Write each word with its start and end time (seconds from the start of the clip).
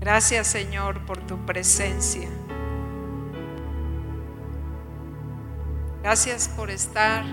Gracias 0.00 0.46
Señor 0.46 1.04
por 1.06 1.18
tu 1.26 1.44
presencia. 1.44 2.28
Gracias 6.02 6.48
por 6.48 6.70
estar 6.70 7.24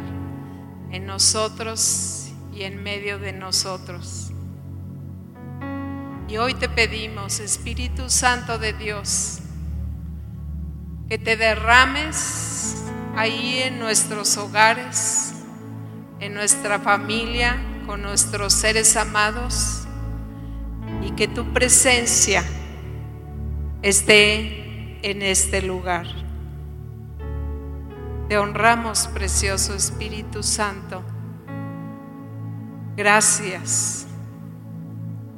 en 0.91 1.05
nosotros 1.05 2.31
y 2.53 2.63
en 2.63 2.81
medio 2.81 3.19
de 3.19 3.31
nosotros. 3.33 4.31
Y 6.27 6.37
hoy 6.37 6.55
te 6.55 6.67
pedimos, 6.67 7.39
Espíritu 7.39 8.09
Santo 8.09 8.57
de 8.57 8.73
Dios, 8.73 9.39
que 11.07 11.19
te 11.19 11.37
derrames 11.37 12.83
ahí 13.15 13.59
en 13.59 13.77
nuestros 13.77 14.35
hogares, 14.37 15.33
en 16.19 16.33
nuestra 16.33 16.79
familia, 16.79 17.57
con 17.85 18.01
nuestros 18.01 18.53
seres 18.53 18.97
amados, 18.97 19.84
y 21.05 21.11
que 21.11 21.27
tu 21.27 21.45
presencia 21.53 22.43
esté 23.83 24.99
en 25.07 25.21
este 25.21 25.61
lugar. 25.61 26.07
Te 28.27 28.39
honramos, 28.39 29.07
precioso 29.09 29.75
Espíritu 29.75 30.41
Santo. 30.41 31.03
Gracias, 32.97 34.07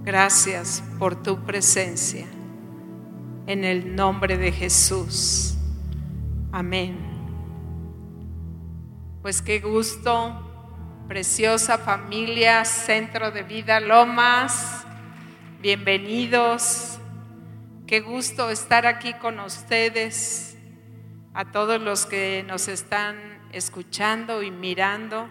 gracias 0.06 0.82
por 0.98 1.22
tu 1.22 1.44
presencia. 1.44 2.26
En 3.46 3.66
el 3.66 3.94
nombre 3.94 4.38
de 4.38 4.54
Jesús. 4.54 5.58
Amén. 6.54 6.98
Pues 9.22 9.42
qué 9.42 9.60
gusto, 9.60 10.34
preciosa 11.10 11.78
familia, 11.78 12.64
Centro 12.64 13.32
de 13.32 13.44
Vida 13.44 13.82
Lomas. 13.82 14.87
Bienvenidos. 15.68 16.98
Qué 17.88 18.00
gusto 18.00 18.50
estar 18.50 18.88
aquí 18.88 19.14
con 19.16 19.38
ustedes, 19.42 20.56
a 21.34 21.52
todos 21.52 21.82
los 21.82 22.06
que 22.06 22.46
nos 22.48 22.70
están 22.70 23.50
escuchando 23.52 24.44
y 24.44 24.50
mirando. 24.50 25.30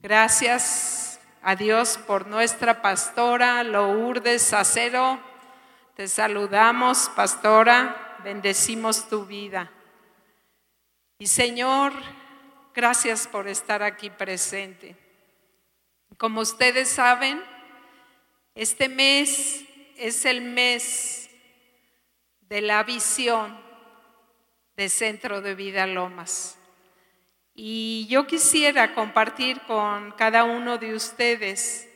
Gracias 0.00 1.18
a 1.42 1.56
Dios 1.56 1.98
por 1.98 2.28
nuestra 2.28 2.80
pastora 2.80 3.64
Lourdes 3.64 4.52
Acero. 4.52 5.18
Te 5.96 6.06
saludamos, 6.06 7.10
pastora 7.16 8.20
bendecimos 8.22 9.08
tu 9.08 9.26
vida. 9.26 9.72
Y 11.18 11.26
Señor, 11.26 11.92
gracias 12.72 13.26
por 13.26 13.48
estar 13.48 13.82
aquí 13.82 14.08
presente. 14.08 14.94
Como 16.16 16.42
ustedes 16.42 16.88
saben, 16.88 17.42
este 18.58 18.88
mes 18.88 19.64
es 19.96 20.24
el 20.24 20.40
mes 20.40 21.30
de 22.40 22.60
la 22.60 22.82
visión 22.82 23.56
de 24.76 24.88
Centro 24.88 25.40
de 25.40 25.54
Vida 25.54 25.86
Lomas. 25.86 26.58
Y 27.54 28.08
yo 28.10 28.26
quisiera 28.26 28.96
compartir 28.96 29.60
con 29.60 30.10
cada 30.10 30.42
uno 30.42 30.76
de 30.76 30.92
ustedes 30.92 31.88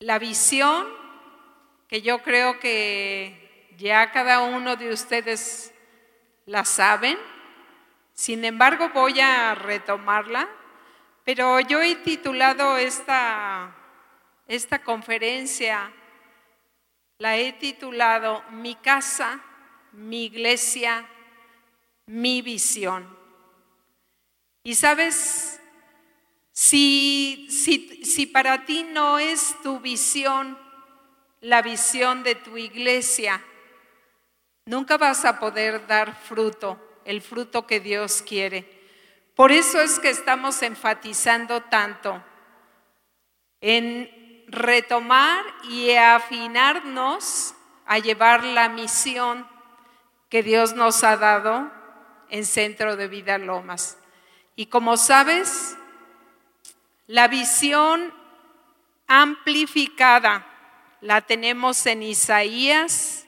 la 0.00 0.18
visión 0.18 0.88
que 1.86 2.02
yo 2.02 2.24
creo 2.24 2.58
que 2.58 3.70
ya 3.78 4.10
cada 4.10 4.40
uno 4.40 4.74
de 4.74 4.90
ustedes 4.90 5.72
la 6.44 6.64
saben. 6.64 7.16
Sin 8.14 8.44
embargo, 8.44 8.88
voy 8.88 9.20
a 9.20 9.54
retomarla, 9.54 10.48
pero 11.26 11.58
yo 11.58 11.82
he 11.82 11.96
titulado 11.96 12.76
esta, 12.76 13.74
esta 14.46 14.84
conferencia, 14.84 15.92
la 17.18 17.36
he 17.36 17.52
titulado 17.52 18.44
Mi 18.52 18.76
casa, 18.76 19.42
mi 19.90 20.26
iglesia, 20.26 21.04
mi 22.06 22.42
visión. 22.42 23.08
Y 24.62 24.76
sabes, 24.76 25.60
si, 26.52 27.48
si, 27.50 28.04
si 28.04 28.26
para 28.26 28.64
ti 28.64 28.84
no 28.84 29.18
es 29.18 29.56
tu 29.64 29.80
visión, 29.80 30.56
la 31.40 31.60
visión 31.60 32.22
de 32.22 32.36
tu 32.36 32.56
iglesia, 32.56 33.42
nunca 34.64 34.96
vas 34.96 35.24
a 35.24 35.40
poder 35.40 35.88
dar 35.88 36.14
fruto, 36.14 37.00
el 37.04 37.20
fruto 37.20 37.66
que 37.66 37.80
Dios 37.80 38.22
quiere. 38.22 38.75
Por 39.36 39.52
eso 39.52 39.82
es 39.82 40.00
que 40.00 40.08
estamos 40.08 40.62
enfatizando 40.62 41.62
tanto 41.64 42.24
en 43.60 44.10
retomar 44.48 45.44
y 45.64 45.94
afinarnos 45.94 47.54
a 47.84 47.98
llevar 47.98 48.42
la 48.44 48.70
misión 48.70 49.46
que 50.30 50.42
Dios 50.42 50.74
nos 50.74 51.04
ha 51.04 51.18
dado 51.18 51.70
en 52.30 52.46
Centro 52.46 52.96
de 52.96 53.08
Vida 53.08 53.36
Lomas. 53.36 53.98
Y 54.56 54.66
como 54.66 54.96
sabes, 54.96 55.76
la 57.06 57.28
visión 57.28 58.14
amplificada 59.06 60.46
la 61.02 61.20
tenemos 61.20 61.84
en 61.84 62.02
Isaías 62.02 63.26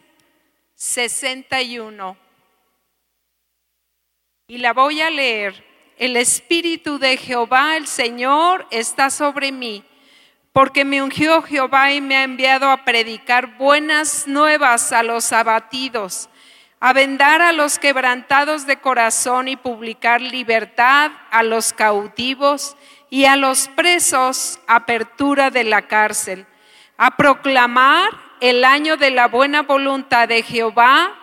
61. 0.74 2.16
Y 4.46 4.56
la 4.56 4.72
voy 4.72 5.02
a 5.02 5.10
leer. 5.10 5.67
El 5.98 6.16
Espíritu 6.16 6.98
de 6.98 7.16
Jehová, 7.16 7.76
el 7.76 7.86
Señor, 7.86 8.66
está 8.70 9.10
sobre 9.10 9.52
mí, 9.52 9.84
porque 10.52 10.84
me 10.84 11.02
ungió 11.02 11.42
Jehová 11.42 11.92
y 11.92 12.00
me 12.00 12.16
ha 12.16 12.22
enviado 12.22 12.70
a 12.70 12.84
predicar 12.84 13.58
buenas 13.58 14.26
nuevas 14.26 14.92
a 14.92 15.02
los 15.02 15.32
abatidos, 15.32 16.28
a 16.80 16.92
vendar 16.92 17.42
a 17.42 17.52
los 17.52 17.78
quebrantados 17.78 18.66
de 18.66 18.78
corazón 18.78 19.48
y 19.48 19.56
publicar 19.56 20.20
libertad 20.20 21.10
a 21.30 21.42
los 21.42 21.72
cautivos 21.72 22.76
y 23.10 23.24
a 23.24 23.36
los 23.36 23.68
presos 23.68 24.60
apertura 24.66 25.50
de 25.50 25.64
la 25.64 25.82
cárcel 25.88 26.46
a 26.98 27.16
proclamar 27.16 28.10
el 28.40 28.64
año 28.64 28.96
de 28.96 29.10
la 29.10 29.28
buena 29.28 29.62
voluntad 29.62 30.28
de 30.28 30.42
Jehová, 30.42 31.14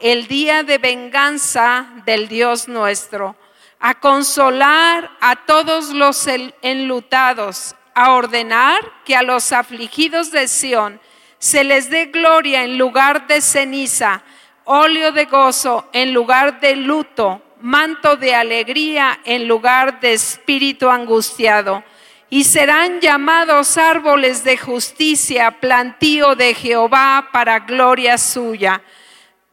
el 0.00 0.26
día 0.26 0.62
de 0.62 0.78
venganza 0.78 1.86
del 2.04 2.28
Dios 2.28 2.68
nuestro, 2.68 3.34
a 3.82 3.94
consolar 3.94 5.10
a 5.20 5.34
todos 5.44 5.90
los 5.90 6.28
enlutados, 6.62 7.74
a 7.94 8.12
ordenar 8.12 8.78
que 9.04 9.16
a 9.16 9.24
los 9.24 9.50
afligidos 9.50 10.30
de 10.30 10.46
Sión 10.46 11.00
se 11.40 11.64
les 11.64 11.90
dé 11.90 12.06
gloria 12.06 12.62
en 12.62 12.78
lugar 12.78 13.26
de 13.26 13.40
ceniza, 13.40 14.22
óleo 14.64 15.10
de 15.10 15.24
gozo 15.24 15.88
en 15.92 16.14
lugar 16.14 16.60
de 16.60 16.76
luto, 16.76 17.42
manto 17.60 18.16
de 18.16 18.36
alegría 18.36 19.18
en 19.24 19.48
lugar 19.48 19.98
de 19.98 20.12
espíritu 20.12 20.88
angustiado 20.88 21.82
y 22.30 22.44
serán 22.44 23.00
llamados 23.00 23.76
árboles 23.78 24.44
de 24.44 24.58
justicia, 24.58 25.50
plantío 25.60 26.36
de 26.36 26.54
Jehová 26.54 27.30
para 27.32 27.58
gloria 27.58 28.16
suya. 28.16 28.80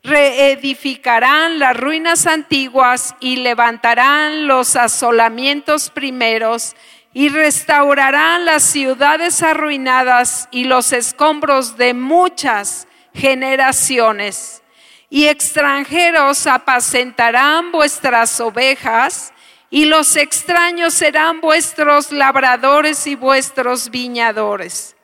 Reedificarán 0.04 1.60
las 1.60 1.76
ruinas 1.76 2.26
antiguas 2.26 3.16
y 3.20 3.38
levantarán 3.38 4.48
los 4.48 4.76
asolamientos 4.76 5.90
primeros 5.90 6.76
y 7.14 7.30
restaurarán 7.30 8.46
las 8.46 8.64
ciudades 8.64 9.44
arruinadas 9.44 10.48
y 10.52 10.66
los 10.66 10.94
escombros 10.94 11.76
de 11.78 11.94
muchas 11.94 12.88
generaciones. 13.14 14.62
Y 15.10 15.26
extranjeros 15.28 16.48
apacentarán 16.48 17.72
vuestras 17.72 18.40
ovejas 18.40 19.34
y 19.70 19.86
los 19.86 20.16
extraños 20.16 20.94
serán 20.94 21.42
vuestros 21.42 22.12
labradores 22.12 23.06
y 23.06 23.16
vuestros 23.16 23.90
viñadores. 23.90 24.96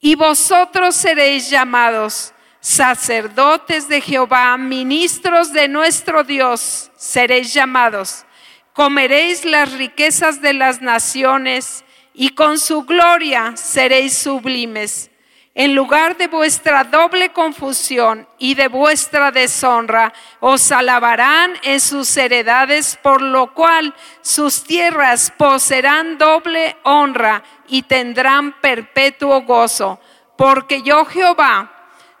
Y 0.00 0.14
vosotros 0.14 0.94
seréis 0.94 1.48
llamados 1.48 2.34
sacerdotes 2.66 3.86
de 3.86 4.00
Jehová, 4.00 4.56
ministros 4.56 5.52
de 5.52 5.68
nuestro 5.68 6.24
Dios, 6.24 6.90
seréis 6.96 7.54
llamados. 7.54 8.24
Comeréis 8.72 9.44
las 9.44 9.70
riquezas 9.72 10.42
de 10.42 10.52
las 10.52 10.82
naciones 10.82 11.84
y 12.12 12.30
con 12.30 12.58
su 12.58 12.82
gloria 12.82 13.56
seréis 13.56 14.18
sublimes 14.18 15.10
en 15.54 15.74
lugar 15.74 16.18
de 16.18 16.26
vuestra 16.26 16.82
doble 16.84 17.30
confusión 17.30 18.28
y 18.36 18.56
de 18.56 18.68
vuestra 18.68 19.30
deshonra, 19.30 20.12
os 20.40 20.70
alabarán 20.70 21.54
en 21.62 21.80
sus 21.80 22.14
heredades, 22.18 22.98
por 23.00 23.22
lo 23.22 23.54
cual 23.54 23.94
sus 24.20 24.64
tierras 24.64 25.32
poseerán 25.34 26.18
doble 26.18 26.76
honra 26.82 27.42
y 27.68 27.84
tendrán 27.84 28.60
perpetuo 28.60 29.42
gozo. 29.44 29.98
Porque 30.36 30.82
yo 30.82 31.06
Jehová 31.06 31.75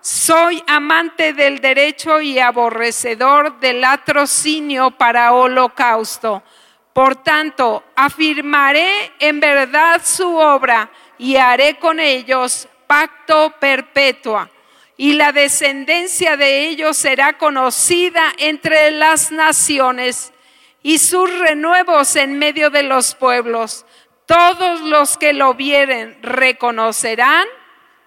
soy 0.06 0.62
amante 0.68 1.32
del 1.32 1.60
derecho 1.60 2.20
y 2.20 2.38
aborrecedor 2.38 3.58
del 3.58 3.80
latrocinio 3.80 4.92
para 4.92 5.32
holocausto. 5.32 6.44
Por 6.92 7.24
tanto, 7.24 7.82
afirmaré 7.96 9.14
en 9.18 9.40
verdad 9.40 10.00
su 10.04 10.36
obra 10.36 10.88
y 11.18 11.34
haré 11.34 11.80
con 11.80 11.98
ellos 11.98 12.68
pacto 12.86 13.52
perpetua 13.58 14.48
y 14.96 15.14
la 15.14 15.32
descendencia 15.32 16.36
de 16.36 16.68
ellos 16.68 16.96
será 16.96 17.36
conocida 17.36 18.32
entre 18.38 18.92
las 18.92 19.32
naciones 19.32 20.32
y 20.84 20.98
sus 20.98 21.36
renuevos 21.36 22.14
en 22.14 22.38
medio 22.38 22.70
de 22.70 22.84
los 22.84 23.16
pueblos. 23.16 23.84
Todos 24.24 24.82
los 24.82 25.18
que 25.18 25.32
lo 25.32 25.54
vieren 25.54 26.16
reconocerán 26.22 27.48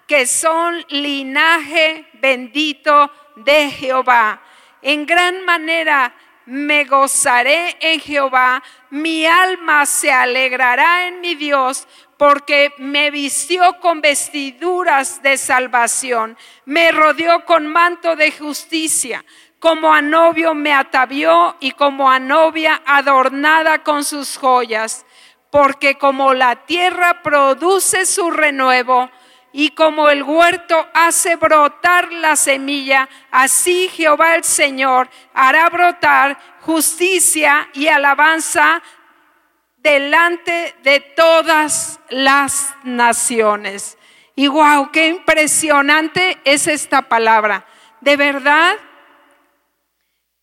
que 0.09 0.25
son 0.25 0.83
linaje 0.89 2.07
bendito 2.13 3.11
de 3.35 3.69
Jehová. 3.69 4.41
En 4.81 5.05
gran 5.05 5.45
manera 5.45 6.15
me 6.47 6.85
gozaré 6.85 7.77
en 7.79 7.99
Jehová, 7.99 8.63
mi 8.89 9.27
alma 9.27 9.85
se 9.85 10.11
alegrará 10.11 11.05
en 11.05 11.21
mi 11.21 11.35
Dios, 11.35 11.87
porque 12.17 12.73
me 12.79 13.11
vistió 13.11 13.79
con 13.79 14.01
vestiduras 14.01 15.21
de 15.21 15.37
salvación, 15.37 16.35
me 16.65 16.91
rodeó 16.91 17.45
con 17.45 17.67
manto 17.67 18.15
de 18.15 18.31
justicia, 18.31 19.23
como 19.59 19.93
a 19.93 20.01
novio 20.01 20.55
me 20.55 20.73
atavió 20.73 21.55
y 21.59 21.73
como 21.73 22.09
a 22.09 22.17
novia 22.17 22.81
adornada 22.83 23.83
con 23.83 24.03
sus 24.03 24.37
joyas, 24.37 25.05
porque 25.51 25.99
como 25.99 26.33
la 26.33 26.65
tierra 26.65 27.21
produce 27.21 28.07
su 28.07 28.31
renuevo, 28.31 29.11
y 29.51 29.69
como 29.71 30.09
el 30.09 30.23
huerto 30.23 30.87
hace 30.93 31.35
brotar 31.35 32.11
la 32.13 32.35
semilla, 32.35 33.09
así 33.31 33.89
Jehová 33.89 34.35
el 34.35 34.43
Señor 34.43 35.09
hará 35.33 35.69
brotar 35.69 36.37
justicia 36.61 37.69
y 37.73 37.87
alabanza 37.87 38.81
delante 39.77 40.75
de 40.83 40.99
todas 40.99 41.99
las 42.09 42.75
naciones. 42.83 43.97
Y 44.35 44.47
wow, 44.47 44.91
qué 44.91 45.07
impresionante 45.07 46.39
es 46.43 46.67
esta 46.67 47.01
palabra. 47.01 47.65
De 48.01 48.15
verdad, 48.15 48.75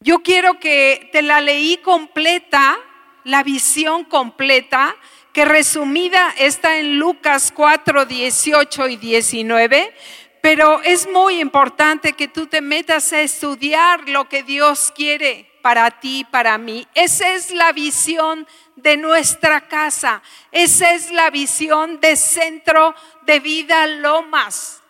yo 0.01 0.19
quiero 0.19 0.59
que 0.59 1.09
te 1.13 1.23
la 1.23 1.41
leí 1.41 1.79
completa, 1.79 2.79
la 3.25 3.43
visión 3.43 4.05
completa, 4.05 4.95
que 5.37 5.45
resumida 5.45 6.33
está 6.39 6.79
en 6.79 6.99
Lucas 6.99 7.53
4, 7.55 8.07
18 8.07 8.89
y 8.89 8.97
19, 8.97 9.95
pero 10.41 10.81
es 10.81 11.07
muy 11.11 11.41
importante 11.41 12.15
que 12.15 12.27
tú 12.27 12.47
te 12.47 12.63
metas 12.63 13.13
a 13.13 13.21
estudiar 13.21 14.09
lo 14.09 14.31
que 14.31 14.43
Dios 14.43 14.95
quiere 14.97 15.53
para 15.61 15.91
ti, 15.91 16.27
para 16.31 16.57
mí. 16.57 16.89
Esa 16.95 17.35
es 17.35 17.51
la 17.51 17.73
visión 17.73 18.49
de 18.77 18.97
nuestra 18.97 19.69
casa. 19.69 20.23
Esa 20.53 20.95
es 20.95 21.11
la 21.11 21.29
visión 21.29 22.01
de 22.01 22.17
centro 22.17 22.95
de 23.27 23.39
vida 23.39 23.87
Lomas. 23.87 24.83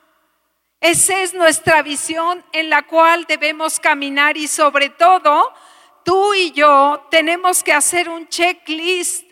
Esa 0.80 1.22
es 1.22 1.34
nuestra 1.34 1.82
visión 1.82 2.44
en 2.52 2.70
la 2.70 2.82
cual 2.86 3.24
debemos 3.24 3.80
caminar 3.80 4.36
y 4.36 4.46
sobre 4.46 4.90
todo 4.90 5.52
tú 6.04 6.34
y 6.34 6.52
yo 6.52 7.04
tenemos 7.10 7.64
que 7.64 7.72
hacer 7.72 8.08
un 8.08 8.28
checklist 8.28 9.25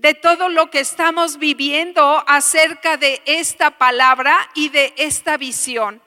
de 0.00 0.14
todo 0.14 0.48
lo 0.48 0.70
que 0.70 0.80
estamos 0.80 1.36
viviendo 1.36 2.24
acerca 2.26 2.96
de 2.96 3.20
esta 3.26 3.72
palabra 3.72 4.34
y 4.54 4.70
de 4.70 4.94
esta 4.96 5.36
visión. 5.36 6.00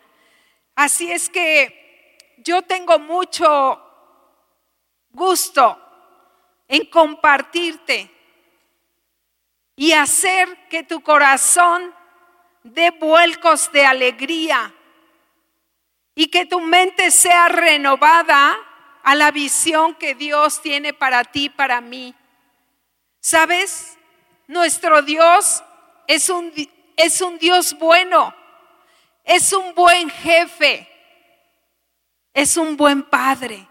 Así 0.76 1.12
es 1.12 1.30
que 1.30 2.18
yo 2.38 2.64
tengo 2.64 2.98
mucho 2.98 3.80
gusto 5.12 5.80
en 6.68 6.88
compartirte 6.88 8.10
y 9.76 9.92
hacer 9.92 10.68
que 10.70 10.82
tu 10.82 11.02
corazón 11.02 11.94
dé 12.64 12.90
vuelcos 12.90 13.72
de 13.72 13.86
alegría 13.86 14.74
y 16.16 16.30
que 16.32 16.48
tu 16.48 16.60
mente 16.62 17.12
sea 17.12 17.48
renovada 17.48 18.58
a 19.04 19.14
la 19.14 19.30
visión 19.30 19.94
que 19.94 20.16
Dios 20.16 20.64
tiene 20.64 20.94
para 20.94 21.24
ti, 21.24 21.50
para 21.50 21.80
mí. 21.80 22.16
¿Sabes? 23.24 23.98
Nuestro 24.48 25.02
Dios 25.02 25.64
es 26.08 26.30
un, 26.30 26.52
es 26.98 27.22
un 27.22 27.38
Dios 27.38 27.74
bueno, 27.80 28.36
es 29.24 29.54
un 29.54 29.74
buen 29.74 30.10
jefe, 30.10 30.90
es 32.34 32.58
un 32.58 32.76
buen 32.76 33.02
padre. 33.04 33.66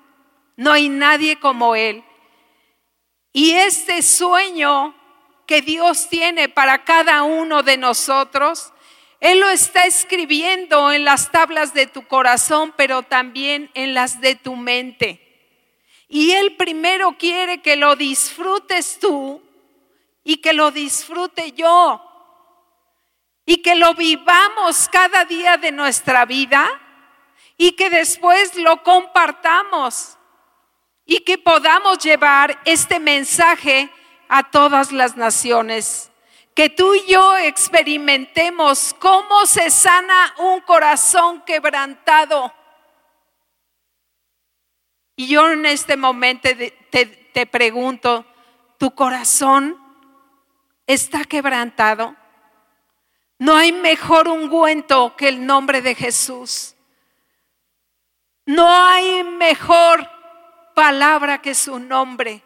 No 0.57 0.73
hay 0.73 0.89
nadie 0.89 1.39
como 1.39 1.77
Él. 1.77 2.03
Y 3.35 3.51
este 3.51 4.01
sueño 4.01 4.95
que 5.47 5.61
Dios 5.61 6.09
tiene 6.09 6.49
para 6.49 6.85
cada 6.85 7.23
uno 7.23 7.63
de 7.63 7.77
nosotros, 7.77 8.73
Él 9.21 9.41
lo 9.41 9.51
está 9.51 9.85
escribiendo 9.85 10.91
en 10.93 11.05
las 11.05 11.31
tablas 11.31 11.75
de 11.75 11.87
tu 11.87 12.07
corazón, 12.07 12.73
pero 12.75 13.03
también 13.03 13.71
en 13.75 13.93
las 13.93 14.23
de 14.23 14.35
tu 14.35 14.57
mente. 14.57 15.32
Y 16.15 16.33
Él 16.33 16.57
primero 16.57 17.17
quiere 17.17 17.63
que 17.63 17.75
lo 17.75 17.97
disfrutes 17.97 18.99
tú 18.99 19.43
y 20.23 20.37
que 20.43 20.53
lo 20.53 20.71
disfrute 20.71 21.53
yo. 21.53 22.07
Y 23.47 23.63
que 23.63 23.75
lo 23.77 23.95
vivamos 23.95 24.91
cada 24.91 25.25
día 25.25 25.57
de 25.57 25.73
nuestra 25.73 26.27
vida 26.27 26.69
y 27.57 27.73
que 27.73 27.89
después 27.89 28.55
lo 28.57 28.83
compartamos 28.83 30.19
y 31.07 31.21
que 31.21 31.39
podamos 31.39 32.01
llevar 32.01 32.61
este 32.67 33.01
mensaje 33.01 33.89
a 34.29 34.51
todas 34.51 34.93
las 34.93 35.17
naciones. 35.17 36.11
Que 36.55 36.69
tú 36.69 36.95
y 36.95 37.07
yo 37.07 37.39
experimentemos 37.39 38.95
cómo 38.99 39.47
se 39.47 39.71
sana 39.71 40.35
un 40.37 40.61
corazón 40.61 41.41
quebrantado 41.47 42.53
y 45.23 45.29
yo 45.29 45.53
en 45.53 45.67
este 45.67 45.97
momento 45.97 46.49
te, 46.91 47.47
pregunto, 47.47 48.27
¿tu 48.77 48.93
corazón 48.93 49.81
está 50.85 51.23
quebrantado? 51.23 52.17
No 53.39 53.55
hay 53.55 53.71
mejor 53.71 54.27
ungüento 54.27 55.15
que 55.17 55.29
el 55.29 55.47
nombre 55.47 55.81
de 55.81 55.95
Jesús. 55.95 56.75
No 58.47 58.69
hay 58.69 59.23
mejor 59.23 60.11
palabra 60.75 61.41
que 61.41 61.55
su 61.55 61.79
nombre. 61.79 62.43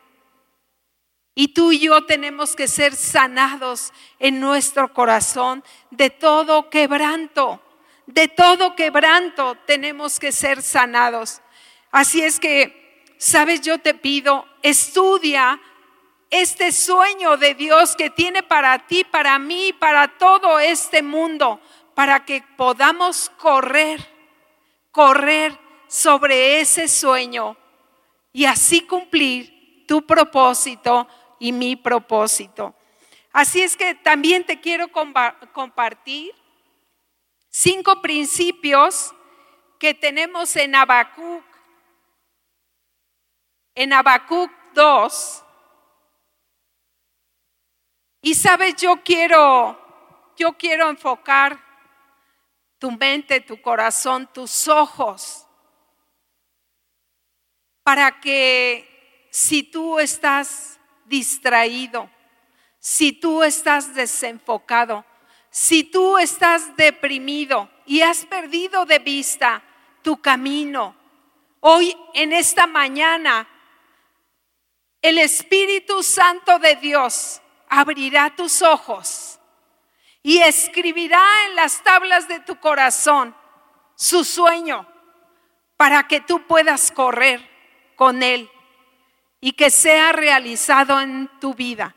Y 1.35 1.55
tú 1.55 1.73
y 1.73 1.79
yo 1.79 2.05
tenemos 2.05 2.55
que 2.55 2.69
ser 2.69 2.95
sanados 2.95 3.91
en 4.19 4.39
nuestro 4.39 4.93
corazón 4.93 5.65
de 5.91 6.11
todo 6.11 6.69
quebranto. 6.69 7.63
De 8.05 8.29
todo 8.29 8.77
quebranto 8.77 9.55
tenemos 9.65 10.21
que 10.21 10.31
ser 10.31 10.61
sanados. 10.61 11.41
Así 11.97 12.21
es 12.21 12.39
que, 12.39 13.07
sabes, 13.17 13.63
yo 13.63 13.79
te 13.79 13.95
pido, 13.95 14.47
estudia 14.61 15.59
este 16.29 16.71
sueño 16.71 17.39
de 17.39 17.55
Dios 17.55 17.97
que 17.97 18.11
tiene 18.11 18.43
para 18.43 18.87
ti, 18.87 19.03
para 19.03 19.39
mí, 19.39 19.73
para 19.73 20.07
todo 20.19 20.61
este 20.61 21.03
mundo, 21.03 21.59
para 21.95 22.23
que 22.27 22.45
podamos 22.59 23.31
correr, 23.39 24.07
correr 24.91 25.59
sobre 25.89 26.61
ese 26.61 26.87
sueño 26.87 27.57
y 28.31 28.45
así 28.45 28.83
cumplir 28.83 29.87
tu 29.89 30.05
propósito 30.05 31.09
y 31.39 31.51
mi 31.51 31.77
propósito. 31.77 32.75
Así 33.33 33.63
es 33.63 33.75
que 33.75 33.95
también 33.95 34.45
te 34.45 34.61
quiero 34.61 34.89
compartir 34.93 36.35
cinco 37.49 38.03
principios 38.03 39.15
que 39.79 39.95
tenemos 39.95 40.55
en 40.57 40.75
Habacuc 40.75 41.46
en 43.77 43.93
Habacuc 43.93 44.51
2. 44.75 45.45
Y 48.23 48.35
sabes, 48.35 48.75
yo 48.77 49.05
quiero, 49.05 49.79
yo 50.37 50.55
quiero 50.55 50.91
enfocar 50.91 51.61
tu 52.79 52.91
mente, 52.91 53.41
tu 53.41 53.61
corazón, 53.63 54.29
tus 54.33 54.67
ojos, 54.67 55.47
para 57.85 58.21
que 58.21 59.29
si 59.31 59.63
tú 59.63 60.01
estás 60.01 60.81
distraído, 61.05 62.11
si 62.81 63.13
tú 63.13 63.45
estás 63.45 63.95
desenfocado, 63.95 65.05
si 65.51 65.85
tú 65.85 66.19
estás 66.19 66.77
deprimido 66.77 67.71
y 67.87 68.01
has 68.01 68.25
perdido 68.27 68.87
de 68.87 68.99
vista 68.99 69.63
tu 70.03 70.21
camino, 70.21 70.97
hoy 71.61 71.97
en 72.15 72.33
esta 72.33 72.67
mañana 72.67 73.49
el 75.09 75.19
Espíritu 75.19 76.03
Santo 76.03 76.59
de 76.59 76.75
Dios 76.75 77.41
abrirá 77.69 78.35
tus 78.35 78.61
ojos 78.61 79.39
y 80.21 80.39
escribirá 80.39 81.23
en 81.47 81.55
las 81.55 81.85
tablas 81.85 82.27
de 82.27 82.41
tu 82.41 82.59
corazón 82.59 83.33
su 83.95 84.25
sueño 84.25 84.85
para 85.77 86.09
que 86.09 86.21
tú 86.21 86.45
puedas 86.49 86.91
correr 86.91 87.41
con 87.95 88.25
Él 88.25 88.51
y 89.41 89.53
que 89.53 89.71
sea 89.71 90.11
realizado 90.11 91.01
en 91.01 91.31
tu 91.39 91.55
vida. 91.55 91.95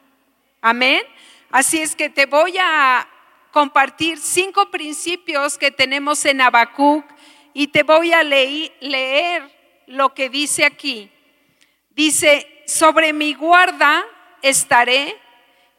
Amén. 0.61 1.01
Así 1.49 1.81
es 1.81 1.95
que 1.95 2.11
te 2.11 2.27
voy 2.27 2.59
a 2.59 3.09
compartir 3.51 4.19
cinco 4.19 4.69
principios 4.69 5.57
que 5.57 5.71
tenemos 5.71 6.23
en 6.25 6.41
Habacuc 6.41 7.05
y 7.55 7.69
te 7.69 7.81
voy 7.81 8.13
a 8.13 8.21
leer 8.21 9.51
lo 9.87 10.13
que 10.13 10.29
dice 10.29 10.63
aquí. 10.63 11.09
Dice, 11.89 12.58
sobre 12.69 13.13
mi 13.13 13.33
guarda 13.33 14.05
estaré 14.41 15.19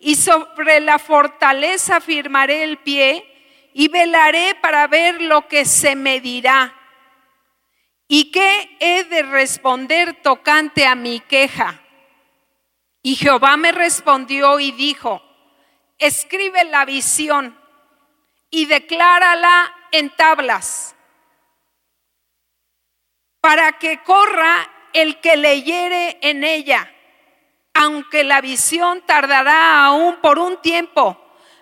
y 0.00 0.16
sobre 0.16 0.80
la 0.80 0.98
fortaleza 0.98 2.00
firmaré 2.00 2.64
el 2.64 2.78
pie 2.78 3.70
y 3.72 3.88
velaré 3.88 4.56
para 4.56 4.86
ver 4.88 5.22
lo 5.22 5.46
que 5.46 5.64
se 5.64 5.94
me 5.94 6.20
dirá. 6.20 6.74
¿Y 8.08 8.32
qué 8.32 8.76
he 8.80 9.04
de 9.04 9.22
responder 9.22 10.20
tocante 10.20 10.84
a 10.84 10.96
mi 10.96 11.20
queja? 11.20 11.80
Y 13.02 13.14
Jehová 13.14 13.56
me 13.56 13.70
respondió 13.70 14.58
y 14.58 14.72
dijo, 14.72 15.22
escribe 15.96 16.64
la 16.64 16.84
visión 16.84 17.56
y 18.50 18.66
declárala 18.66 19.72
en 19.92 20.10
tablas, 20.10 20.96
para 23.40 23.78
que 23.78 24.02
corra 24.02 24.68
el 24.92 25.20
que 25.20 25.36
leyere 25.36 26.18
en 26.20 26.44
ella, 26.44 26.90
aunque 27.74 28.24
la 28.24 28.40
visión 28.40 29.02
tardará 29.06 29.84
aún 29.84 30.16
por 30.16 30.38
un 30.38 30.60
tiempo, 30.60 31.18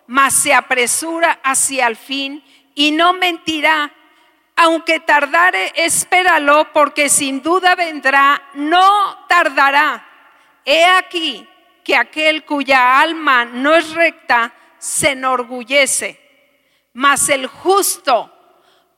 mas 0.07 0.35
se 0.35 0.55
apresura 0.55 1.41
hacia 1.43 1.87
el 1.87 1.97
fin 1.97 2.43
y 2.75 2.91
no 2.93 3.13
mentirá. 3.13 3.93
Aunque 4.57 4.99
tardare, 5.01 5.73
espéralo, 5.77 6.73
porque 6.73 7.09
sin 7.09 7.43
duda 7.43 7.77
vendrá, 7.77 8.43
no 8.55 9.27
tardará. 9.29 10.05
He 10.65 10.85
aquí 10.85 11.49
que 11.85 11.97
aquel 11.97 12.45
cuya 12.45 13.01
alma 13.01 13.45
no 13.45 13.75
es 13.75 13.95
recta 13.95 14.53
se 14.79 15.13
enorgullece, 15.13 16.21
mas 16.93 17.29
el 17.29 17.47
justo 17.47 18.33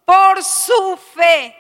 por 0.04 0.42
su 0.42 0.98
fe 1.14 1.54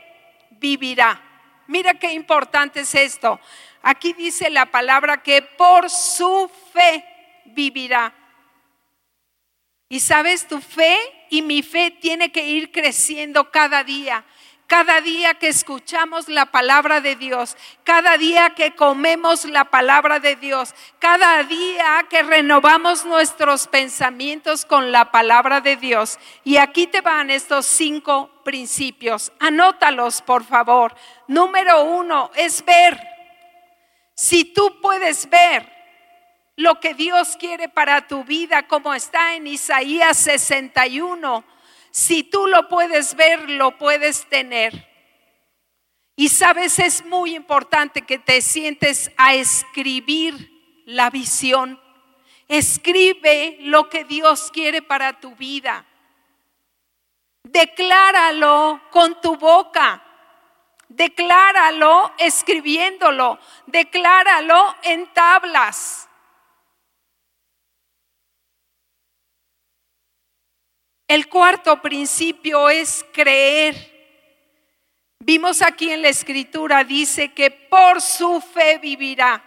vivirá. 0.50 1.29
Mira 1.70 1.94
qué 1.94 2.12
importante 2.14 2.80
es 2.80 2.92
esto. 2.96 3.38
Aquí 3.80 4.12
dice 4.12 4.50
la 4.50 4.66
palabra 4.66 5.22
que 5.22 5.40
por 5.40 5.88
su 5.88 6.50
fe 6.72 7.04
vivirá. 7.44 8.12
Y 9.88 10.00
sabes, 10.00 10.48
tu 10.48 10.60
fe 10.60 10.98
y 11.30 11.42
mi 11.42 11.62
fe 11.62 11.92
tiene 11.92 12.32
que 12.32 12.44
ir 12.44 12.72
creciendo 12.72 13.52
cada 13.52 13.84
día. 13.84 14.24
Cada 14.70 15.00
día 15.00 15.34
que 15.34 15.48
escuchamos 15.48 16.28
la 16.28 16.46
palabra 16.46 17.00
de 17.00 17.16
Dios, 17.16 17.56
cada 17.82 18.16
día 18.16 18.50
que 18.50 18.76
comemos 18.76 19.44
la 19.44 19.64
palabra 19.64 20.20
de 20.20 20.36
Dios, 20.36 20.76
cada 21.00 21.42
día 21.42 22.06
que 22.08 22.22
renovamos 22.22 23.04
nuestros 23.04 23.66
pensamientos 23.66 24.64
con 24.64 24.92
la 24.92 25.10
palabra 25.10 25.60
de 25.60 25.74
Dios. 25.74 26.20
Y 26.44 26.58
aquí 26.58 26.86
te 26.86 27.00
van 27.00 27.30
estos 27.30 27.66
cinco 27.66 28.30
principios. 28.44 29.32
Anótalos, 29.40 30.22
por 30.22 30.44
favor. 30.44 30.94
Número 31.26 31.82
uno 31.82 32.30
es 32.36 32.64
ver. 32.64 32.96
Si 34.14 34.44
tú 34.44 34.80
puedes 34.80 35.28
ver 35.28 35.68
lo 36.54 36.78
que 36.78 36.94
Dios 36.94 37.36
quiere 37.40 37.68
para 37.68 38.06
tu 38.06 38.22
vida, 38.22 38.68
como 38.68 38.94
está 38.94 39.34
en 39.34 39.48
Isaías 39.48 40.16
61, 40.16 41.42
si 41.90 42.22
tú 42.22 42.46
lo 42.46 42.68
puedes 42.68 43.14
ver, 43.16 43.48
lo 43.50 43.76
puedes 43.78 44.26
tener. 44.26 44.88
Y 46.20 46.28
sabes, 46.28 46.78
es 46.78 47.02
muy 47.06 47.34
importante 47.34 48.02
que 48.02 48.18
te 48.18 48.42
sientes 48.42 49.10
a 49.16 49.34
escribir 49.34 50.50
la 50.84 51.08
visión. 51.08 51.80
Escribe 52.46 53.56
lo 53.60 53.88
que 53.88 54.04
Dios 54.04 54.50
quiere 54.52 54.82
para 54.82 55.18
tu 55.18 55.34
vida. 55.36 55.86
Decláralo 57.42 58.82
con 58.90 59.18
tu 59.22 59.36
boca. 59.36 60.04
Decláralo 60.88 62.12
escribiéndolo. 62.18 63.38
Decláralo 63.66 64.76
en 64.82 65.06
tablas. 65.14 66.09
El 71.10 71.28
cuarto 71.28 71.82
principio 71.82 72.70
es 72.70 73.04
creer. 73.12 73.74
Vimos 75.18 75.60
aquí 75.60 75.90
en 75.90 76.02
la 76.02 76.08
escritura, 76.08 76.84
dice 76.84 77.32
que 77.32 77.50
por 77.50 78.00
su 78.00 78.40
fe 78.40 78.78
vivirá. 78.78 79.42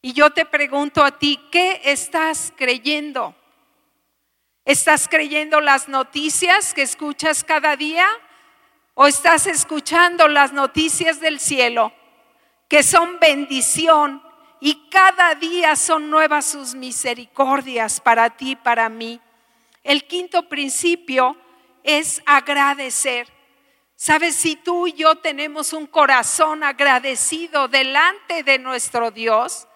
Y 0.00 0.12
yo 0.12 0.30
te 0.30 0.44
pregunto 0.44 1.02
a 1.02 1.18
ti, 1.18 1.40
¿qué 1.50 1.80
estás 1.82 2.52
creyendo? 2.56 3.34
¿Estás 4.64 5.08
creyendo 5.08 5.60
las 5.60 5.88
noticias 5.88 6.74
que 6.74 6.82
escuchas 6.82 7.42
cada 7.42 7.74
día? 7.74 8.06
¿O 8.94 9.08
estás 9.08 9.48
escuchando 9.48 10.28
las 10.28 10.52
noticias 10.52 11.18
del 11.18 11.40
cielo 11.40 11.92
que 12.68 12.84
son 12.84 13.18
bendición 13.18 14.22
y 14.60 14.88
cada 14.90 15.34
día 15.34 15.74
son 15.74 16.08
nuevas 16.08 16.46
sus 16.46 16.76
misericordias 16.76 18.00
para 18.00 18.30
ti, 18.30 18.54
para 18.54 18.88
mí? 18.88 19.20
El 19.86 20.04
quinto 20.08 20.48
principio 20.48 21.36
es 21.84 22.20
agradecer. 22.26 23.28
Sabes, 23.94 24.34
si 24.34 24.56
tú 24.56 24.88
y 24.88 24.94
yo 24.94 25.14
tenemos 25.14 25.72
un 25.72 25.86
corazón 25.86 26.64
agradecido 26.64 27.68
delante 27.68 28.42
de 28.42 28.58
nuestro 28.58 29.12
Dios, 29.12 29.68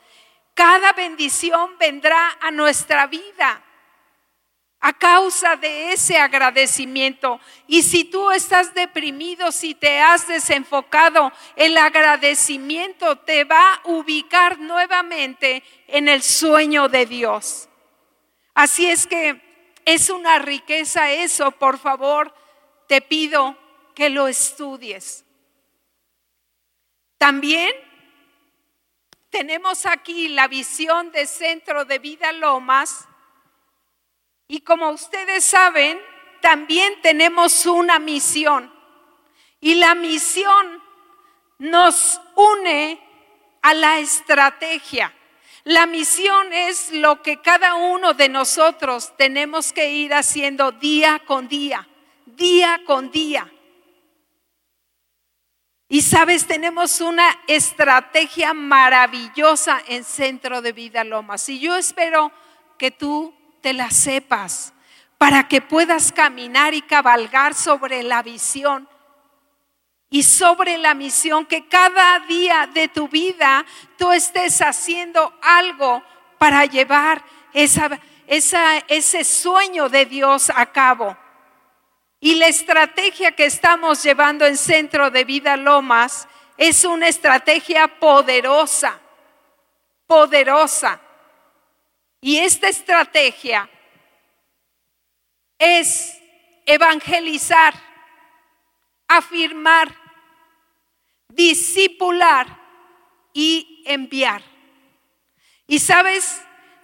cada 0.52 0.92
bendición 0.94 1.78
vendrá 1.78 2.36
a 2.40 2.50
nuestra 2.50 3.06
vida 3.06 3.62
a 4.80 4.92
causa 4.94 5.54
de 5.54 5.92
ese 5.92 6.18
agradecimiento. 6.18 7.38
Y 7.68 7.82
si 7.82 8.02
tú 8.02 8.32
estás 8.32 8.74
deprimido, 8.74 9.52
si 9.52 9.76
te 9.76 10.00
has 10.00 10.26
desenfocado, 10.26 11.30
el 11.54 11.76
agradecimiento 11.76 13.14
te 13.14 13.44
va 13.44 13.74
a 13.74 13.80
ubicar 13.84 14.58
nuevamente 14.58 15.62
en 15.86 16.08
el 16.08 16.20
sueño 16.20 16.88
de 16.88 17.06
Dios. 17.06 17.68
Así 18.54 18.90
es 18.90 19.06
que 19.06 19.49
es 19.84 20.10
una 20.10 20.38
riqueza 20.38 21.10
eso, 21.12 21.50
por 21.52 21.78
favor, 21.78 22.34
te 22.86 23.00
pido 23.00 23.56
que 23.94 24.10
lo 24.10 24.28
estudies. 24.28 25.24
También 27.18 27.70
tenemos 29.30 29.86
aquí 29.86 30.28
la 30.28 30.48
visión 30.48 31.12
de 31.12 31.26
Centro 31.26 31.84
de 31.84 31.98
Vida 31.98 32.32
Lomas 32.32 33.06
y 34.48 34.62
como 34.62 34.90
ustedes 34.90 35.44
saben, 35.44 36.00
también 36.40 37.00
tenemos 37.02 37.66
una 37.66 37.98
misión 37.98 38.72
y 39.60 39.74
la 39.74 39.94
misión 39.94 40.82
nos 41.58 42.20
une 42.34 42.98
a 43.62 43.74
la 43.74 43.98
estrategia. 43.98 45.14
La 45.64 45.86
misión 45.86 46.52
es 46.52 46.90
lo 46.92 47.22
que 47.22 47.40
cada 47.42 47.74
uno 47.74 48.14
de 48.14 48.28
nosotros 48.28 49.14
tenemos 49.16 49.72
que 49.72 49.90
ir 49.90 50.14
haciendo 50.14 50.72
día 50.72 51.20
con 51.26 51.48
día, 51.48 51.86
día 52.24 52.80
con 52.86 53.10
día. 53.10 53.50
Y 55.88 56.02
sabes, 56.02 56.46
tenemos 56.46 57.00
una 57.00 57.26
estrategia 57.48 58.54
maravillosa 58.54 59.82
en 59.88 60.04
Centro 60.04 60.62
de 60.62 60.72
Vida 60.72 61.02
Lomas. 61.04 61.48
Y 61.48 61.58
yo 61.58 61.76
espero 61.76 62.30
que 62.78 62.90
tú 62.90 63.34
te 63.60 63.72
la 63.72 63.90
sepas 63.90 64.72
para 65.18 65.48
que 65.48 65.60
puedas 65.60 66.12
caminar 66.12 66.74
y 66.74 66.82
cabalgar 66.82 67.54
sobre 67.54 68.02
la 68.02 68.22
visión 68.22 68.88
y 70.10 70.24
sobre 70.24 70.76
la 70.76 70.92
misión, 70.92 71.46
que 71.46 71.68
cada 71.68 72.18
día 72.20 72.68
de 72.74 72.88
tu 72.88 73.08
vida 73.08 73.64
tú 73.96 74.10
estés 74.10 74.60
haciendo 74.60 75.32
algo 75.40 76.02
para 76.36 76.66
llevar 76.66 77.24
ese 77.52 79.24
sueño 79.24 79.88
de 79.88 80.06
Dios 80.06 80.50
a 80.54 80.66
cabo. 80.66 81.16
Y 82.18 82.34
la 82.34 82.48
estrategia 82.48 83.32
que 83.32 83.46
estamos 83.46 84.02
llevando 84.02 84.44
en 84.44 84.56
Centro 84.56 85.10
de 85.10 85.24
Vida 85.24 85.56
Lomas 85.56 86.26
es 86.58 86.84
una 86.84 87.08
estrategia 87.08 87.86
poderosa, 87.86 89.00
poderosa. 90.06 91.00
Y 92.20 92.36
esta 92.36 92.68
estrategia 92.68 93.70
es 95.58 96.20
evangelizar, 96.66 97.72
afirmar, 99.08 99.99
discipular 101.34 102.46
y 103.32 103.82
enviar. 103.86 104.42
Y 105.66 105.78
sabes, 105.78 106.42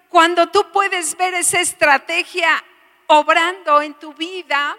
cuando 0.08 0.48
tú 0.48 0.66
puedes 0.72 1.16
ver 1.16 1.34
esa 1.34 1.60
estrategia 1.60 2.64
obrando 3.08 3.82
en 3.82 3.94
tu 3.94 4.14
vida, 4.14 4.76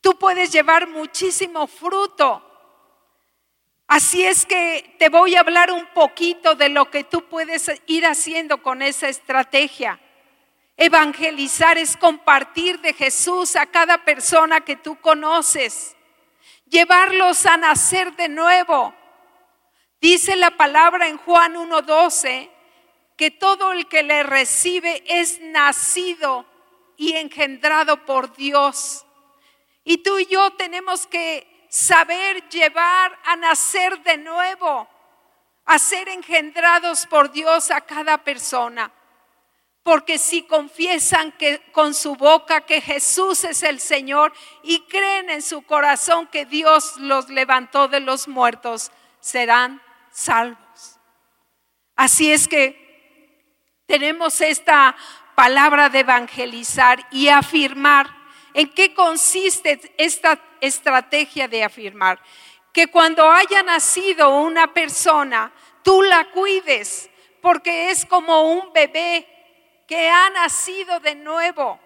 tú 0.00 0.18
puedes 0.18 0.52
llevar 0.52 0.88
muchísimo 0.88 1.66
fruto. 1.66 2.48
Así 3.86 4.24
es 4.24 4.46
que 4.46 4.96
te 4.98 5.08
voy 5.08 5.34
a 5.34 5.40
hablar 5.40 5.70
un 5.70 5.86
poquito 5.88 6.54
de 6.54 6.68
lo 6.68 6.90
que 6.90 7.04
tú 7.04 7.28
puedes 7.28 7.70
ir 7.86 8.06
haciendo 8.06 8.62
con 8.62 8.80
esa 8.80 9.08
estrategia. 9.08 10.00
Evangelizar 10.76 11.76
es 11.76 11.96
compartir 11.96 12.80
de 12.80 12.94
Jesús 12.94 13.54
a 13.56 13.66
cada 13.66 14.04
persona 14.04 14.62
que 14.62 14.76
tú 14.76 14.98
conoces, 15.00 15.94
llevarlos 16.72 17.44
a 17.44 17.58
nacer 17.58 18.16
de 18.16 18.28
nuevo. 18.28 18.94
Dice 20.00 20.34
la 20.34 20.50
palabra 20.52 21.06
en 21.06 21.18
Juan 21.18 21.54
1.12 21.54 22.50
que 23.16 23.30
todo 23.30 23.72
el 23.72 23.86
que 23.86 24.02
le 24.02 24.22
recibe 24.22 25.04
es 25.06 25.38
nacido 25.40 26.46
y 26.96 27.12
engendrado 27.12 28.04
por 28.04 28.34
Dios. 28.34 29.04
Y 29.84 29.98
tú 29.98 30.18
y 30.18 30.26
yo 30.26 30.54
tenemos 30.54 31.06
que 31.06 31.66
saber 31.68 32.48
llevar 32.48 33.18
a 33.24 33.36
nacer 33.36 34.02
de 34.02 34.16
nuevo, 34.16 34.88
a 35.66 35.78
ser 35.78 36.08
engendrados 36.08 37.06
por 37.06 37.30
Dios 37.30 37.70
a 37.70 37.82
cada 37.82 38.18
persona. 38.24 38.90
Porque 39.82 40.18
si 40.18 40.42
confiesan 40.42 41.32
que 41.32 41.60
con 41.72 41.92
su 41.94 42.14
boca 42.14 42.60
que 42.60 42.80
Jesús 42.80 43.42
es 43.44 43.62
el 43.64 43.80
Señor 43.80 44.32
y 44.62 44.80
creen 44.82 45.28
en 45.28 45.42
su 45.42 45.62
corazón 45.62 46.28
que 46.28 46.44
Dios 46.44 46.96
los 46.98 47.28
levantó 47.28 47.88
de 47.88 47.98
los 47.98 48.28
muertos, 48.28 48.92
serán 49.18 49.82
salvos. 50.10 50.98
Así 51.96 52.32
es 52.32 52.46
que 52.46 52.82
tenemos 53.86 54.40
esta 54.40 54.96
palabra 55.34 55.88
de 55.88 56.00
evangelizar 56.00 57.04
y 57.10 57.28
afirmar. 57.28 58.08
¿En 58.54 58.68
qué 58.68 58.94
consiste 58.94 59.80
esta 59.96 60.38
estrategia 60.60 61.48
de 61.48 61.64
afirmar? 61.64 62.22
Que 62.72 62.86
cuando 62.86 63.30
haya 63.30 63.62
nacido 63.62 64.38
una 64.40 64.72
persona, 64.72 65.52
tú 65.82 66.02
la 66.02 66.30
cuides, 66.30 67.10
porque 67.40 67.90
es 67.90 68.06
como 68.06 68.52
un 68.52 68.72
bebé 68.72 69.26
que 69.92 70.08
ha 70.08 70.30
nacido 70.30 71.00
de 71.00 71.14
nuevo, 71.14 71.78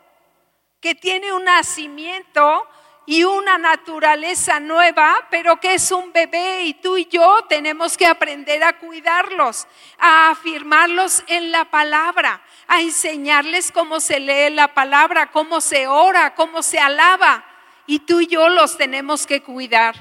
que 0.80 0.94
tiene 0.94 1.32
un 1.32 1.42
nacimiento 1.42 2.64
y 3.04 3.24
una 3.24 3.58
naturaleza 3.58 4.60
nueva, 4.60 5.26
pero 5.28 5.58
que 5.58 5.74
es 5.74 5.90
un 5.90 6.12
bebé 6.12 6.62
y 6.62 6.74
tú 6.74 6.96
y 6.96 7.06
yo 7.06 7.44
tenemos 7.48 7.96
que 7.96 8.06
aprender 8.06 8.62
a 8.62 8.78
cuidarlos, 8.78 9.66
a 9.98 10.30
afirmarlos 10.30 11.24
en 11.26 11.50
la 11.50 11.64
palabra, 11.64 12.40
a 12.68 12.80
enseñarles 12.80 13.72
cómo 13.72 13.98
se 13.98 14.20
lee 14.20 14.50
la 14.50 14.72
palabra, 14.72 15.32
cómo 15.32 15.60
se 15.60 15.88
ora, 15.88 16.32
cómo 16.36 16.62
se 16.62 16.78
alaba. 16.78 17.44
Y 17.88 17.98
tú 17.98 18.20
y 18.20 18.28
yo 18.28 18.48
los 18.48 18.78
tenemos 18.78 19.26
que 19.26 19.42
cuidar. 19.42 19.96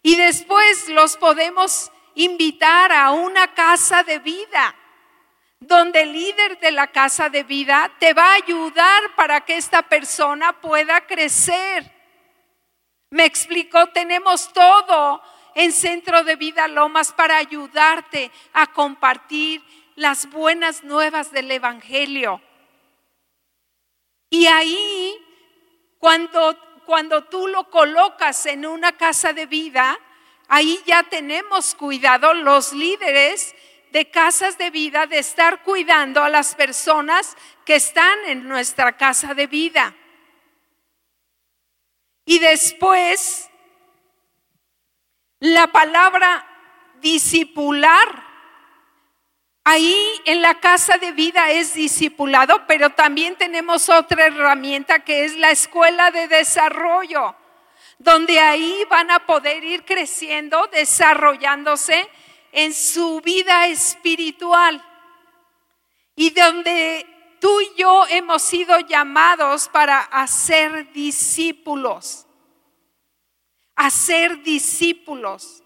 Y 0.00 0.14
después 0.14 0.88
los 0.90 1.16
podemos 1.16 1.90
invitar 2.14 2.92
a 2.92 3.10
una 3.10 3.52
casa 3.52 4.04
de 4.04 4.20
vida 4.20 4.76
donde 5.60 6.02
el 6.02 6.12
líder 6.12 6.58
de 6.60 6.70
la 6.70 6.88
casa 6.88 7.28
de 7.28 7.42
vida 7.42 7.90
te 7.98 8.12
va 8.12 8.32
a 8.32 8.34
ayudar 8.34 9.14
para 9.14 9.40
que 9.42 9.56
esta 9.56 9.82
persona 9.82 10.60
pueda 10.60 11.06
crecer. 11.06 11.90
Me 13.10 13.24
explicó, 13.24 13.86
tenemos 13.88 14.52
todo 14.52 15.22
en 15.54 15.72
Centro 15.72 16.22
de 16.22 16.36
Vida 16.36 16.68
Lomas 16.68 17.12
para 17.12 17.38
ayudarte 17.38 18.30
a 18.52 18.66
compartir 18.66 19.62
las 19.94 20.28
buenas 20.30 20.84
nuevas 20.84 21.32
del 21.32 21.50
Evangelio. 21.50 22.42
Y 24.28 24.46
ahí, 24.46 25.16
cuando, 25.98 26.58
cuando 26.84 27.24
tú 27.24 27.48
lo 27.48 27.70
colocas 27.70 28.44
en 28.44 28.66
una 28.66 28.92
casa 28.98 29.32
de 29.32 29.46
vida, 29.46 29.98
ahí 30.48 30.78
ya 30.84 31.04
tenemos 31.04 31.74
cuidado 31.74 32.34
los 32.34 32.74
líderes 32.74 33.54
de 33.96 34.10
casas 34.10 34.58
de 34.58 34.68
vida, 34.68 35.06
de 35.06 35.18
estar 35.18 35.62
cuidando 35.62 36.22
a 36.22 36.28
las 36.28 36.54
personas 36.54 37.34
que 37.64 37.76
están 37.76 38.18
en 38.26 38.46
nuestra 38.46 38.94
casa 38.94 39.32
de 39.32 39.46
vida. 39.46 39.94
Y 42.26 42.38
después, 42.38 43.48
la 45.40 45.68
palabra 45.68 46.46
discipular, 47.00 48.22
ahí 49.64 49.96
en 50.26 50.42
la 50.42 50.60
casa 50.60 50.98
de 50.98 51.12
vida 51.12 51.50
es 51.50 51.72
discipulado, 51.72 52.66
pero 52.66 52.90
también 52.90 53.34
tenemos 53.36 53.88
otra 53.88 54.26
herramienta 54.26 54.98
que 54.98 55.24
es 55.24 55.36
la 55.36 55.52
escuela 55.52 56.10
de 56.10 56.28
desarrollo, 56.28 57.34
donde 57.96 58.40
ahí 58.40 58.84
van 58.90 59.10
a 59.10 59.20
poder 59.20 59.64
ir 59.64 59.86
creciendo, 59.86 60.66
desarrollándose 60.66 62.06
en 62.56 62.72
su 62.72 63.20
vida 63.20 63.68
espiritual. 63.68 64.82
Y 66.16 66.30
donde 66.30 67.06
tú 67.38 67.60
y 67.60 67.70
yo 67.76 68.06
hemos 68.08 68.42
sido 68.42 68.80
llamados 68.80 69.68
para 69.68 70.00
hacer 70.00 70.90
discípulos, 70.94 72.26
hacer 73.76 74.42
discípulos, 74.42 75.62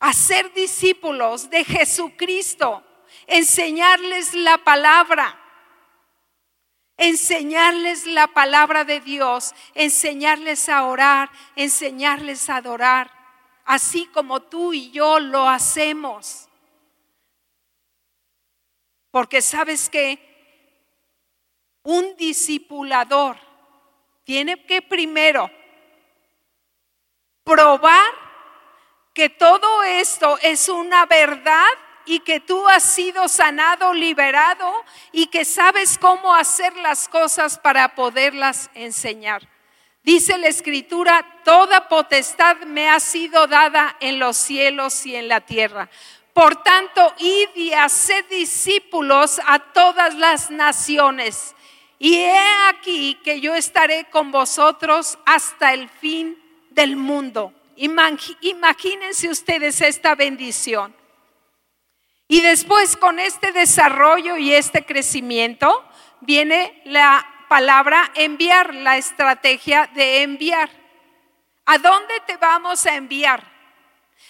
hacer 0.00 0.52
discípulos 0.52 1.48
de 1.48 1.64
Jesucristo, 1.64 2.84
enseñarles 3.28 4.34
la 4.34 4.58
palabra 4.58 5.38
enseñarles 6.98 8.06
la 8.06 8.28
palabra 8.28 8.84
de 8.84 9.00
Dios, 9.00 9.54
enseñarles 9.74 10.68
a 10.68 10.84
orar, 10.84 11.30
enseñarles 11.56 12.48
a 12.48 12.56
adorar 12.56 13.21
así 13.64 14.06
como 14.06 14.40
tú 14.42 14.72
y 14.72 14.90
yo 14.90 15.18
lo 15.18 15.48
hacemos. 15.48 16.48
Porque 19.10 19.42
sabes 19.42 19.90
que 19.90 20.32
un 21.82 22.16
discipulador 22.16 23.36
tiene 24.24 24.64
que 24.64 24.82
primero 24.82 25.50
probar 27.44 28.12
que 29.12 29.28
todo 29.28 29.82
esto 29.82 30.38
es 30.42 30.68
una 30.68 31.06
verdad 31.06 31.66
y 32.04 32.20
que 32.20 32.40
tú 32.40 32.66
has 32.68 32.82
sido 32.82 33.28
sanado, 33.28 33.92
liberado 33.92 34.72
y 35.12 35.26
que 35.26 35.44
sabes 35.44 35.98
cómo 35.98 36.34
hacer 36.34 36.74
las 36.76 37.08
cosas 37.08 37.58
para 37.58 37.94
poderlas 37.94 38.70
enseñar. 38.74 39.46
Dice 40.02 40.36
la 40.36 40.48
escritura, 40.48 41.24
toda 41.44 41.88
potestad 41.88 42.56
me 42.62 42.88
ha 42.88 42.98
sido 42.98 43.46
dada 43.46 43.96
en 44.00 44.18
los 44.18 44.36
cielos 44.36 45.06
y 45.06 45.14
en 45.14 45.28
la 45.28 45.40
tierra. 45.40 45.88
Por 46.32 46.62
tanto, 46.62 47.14
id 47.18 47.48
y 47.54 47.72
haced 47.72 48.24
discípulos 48.28 49.40
a 49.46 49.58
todas 49.58 50.14
las 50.16 50.50
naciones. 50.50 51.54
Y 51.98 52.16
he 52.16 52.40
aquí 52.68 53.14
que 53.22 53.40
yo 53.40 53.54
estaré 53.54 54.06
con 54.06 54.32
vosotros 54.32 55.18
hasta 55.24 55.72
el 55.72 55.88
fin 55.88 56.36
del 56.70 56.96
mundo. 56.96 57.52
Imagínense 57.76 59.28
ustedes 59.28 59.80
esta 59.82 60.16
bendición. 60.16 60.96
Y 62.26 62.40
después 62.40 62.96
con 62.96 63.20
este 63.20 63.52
desarrollo 63.52 64.36
y 64.36 64.52
este 64.52 64.84
crecimiento 64.84 65.84
viene 66.22 66.80
la 66.86 67.24
palabra 67.52 68.10
enviar, 68.14 68.74
la 68.74 68.96
estrategia 68.96 69.86
de 69.92 70.22
enviar. 70.22 70.70
¿A 71.66 71.76
dónde 71.76 72.18
te 72.26 72.38
vamos 72.38 72.86
a 72.86 72.94
enviar? 72.94 73.44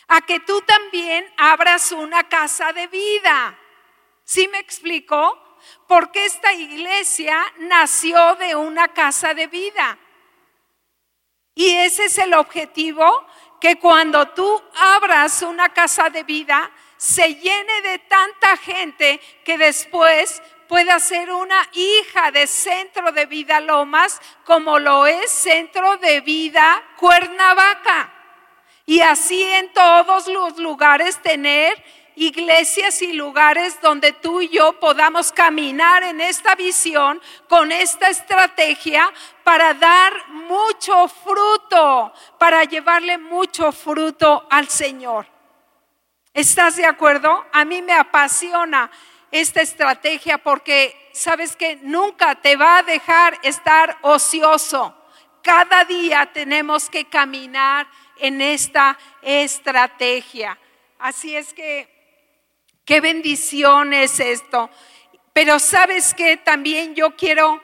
A 0.08 0.22
que 0.22 0.40
tú 0.40 0.60
también 0.62 1.32
abras 1.36 1.92
una 1.92 2.28
casa 2.28 2.72
de 2.72 2.88
vida. 2.88 3.56
¿Sí 4.24 4.48
me 4.48 4.58
explico? 4.58 5.56
Porque 5.86 6.24
esta 6.24 6.52
iglesia 6.52 7.40
nació 7.58 8.34
de 8.34 8.56
una 8.56 8.88
casa 8.88 9.34
de 9.34 9.46
vida. 9.46 9.96
Y 11.54 11.76
ese 11.76 12.06
es 12.06 12.18
el 12.18 12.34
objetivo, 12.34 13.24
que 13.60 13.78
cuando 13.78 14.30
tú 14.30 14.60
abras 14.74 15.42
una 15.42 15.68
casa 15.68 16.10
de 16.10 16.24
vida, 16.24 16.72
se 16.96 17.36
llene 17.36 17.82
de 17.82 18.00
tanta 18.00 18.56
gente 18.56 19.20
que 19.44 19.58
después 19.58 20.42
pueda 20.72 20.98
ser 21.00 21.30
una 21.30 21.68
hija 21.74 22.30
de 22.30 22.46
Centro 22.46 23.12
de 23.12 23.26
Vida 23.26 23.60
Lomas 23.60 24.18
como 24.42 24.78
lo 24.78 25.06
es 25.06 25.30
Centro 25.30 25.98
de 25.98 26.22
Vida 26.22 26.82
Cuernavaca. 26.96 28.10
Y 28.86 29.00
así 29.02 29.42
en 29.42 29.70
todos 29.74 30.28
los 30.28 30.56
lugares 30.56 31.20
tener 31.20 31.74
iglesias 32.14 33.02
y 33.02 33.12
lugares 33.12 33.82
donde 33.82 34.14
tú 34.14 34.40
y 34.40 34.48
yo 34.48 34.80
podamos 34.80 35.30
caminar 35.30 36.04
en 36.04 36.22
esta 36.22 36.54
visión, 36.54 37.20
con 37.50 37.70
esta 37.70 38.08
estrategia, 38.08 39.12
para 39.44 39.74
dar 39.74 40.26
mucho 40.28 41.06
fruto, 41.06 42.14
para 42.38 42.64
llevarle 42.64 43.18
mucho 43.18 43.72
fruto 43.72 44.46
al 44.48 44.68
Señor. 44.68 45.26
¿Estás 46.32 46.76
de 46.76 46.86
acuerdo? 46.86 47.44
A 47.52 47.66
mí 47.66 47.82
me 47.82 47.92
apasiona 47.92 48.90
esta 49.32 49.62
estrategia 49.62 50.38
porque 50.38 50.94
sabes 51.12 51.56
que 51.56 51.76
nunca 51.76 52.34
te 52.36 52.56
va 52.56 52.78
a 52.78 52.82
dejar 52.82 53.38
estar 53.42 53.98
ocioso. 54.02 54.94
Cada 55.42 55.84
día 55.84 56.30
tenemos 56.32 56.88
que 56.88 57.06
caminar 57.06 57.88
en 58.18 58.40
esta 58.40 58.96
estrategia. 59.22 60.56
Así 60.98 61.34
es 61.34 61.52
que, 61.52 61.88
qué 62.84 63.00
bendición 63.00 63.92
es 63.92 64.20
esto. 64.20 64.70
Pero 65.32 65.58
sabes 65.58 66.14
que 66.14 66.36
también 66.36 66.94
yo 66.94 67.16
quiero 67.16 67.60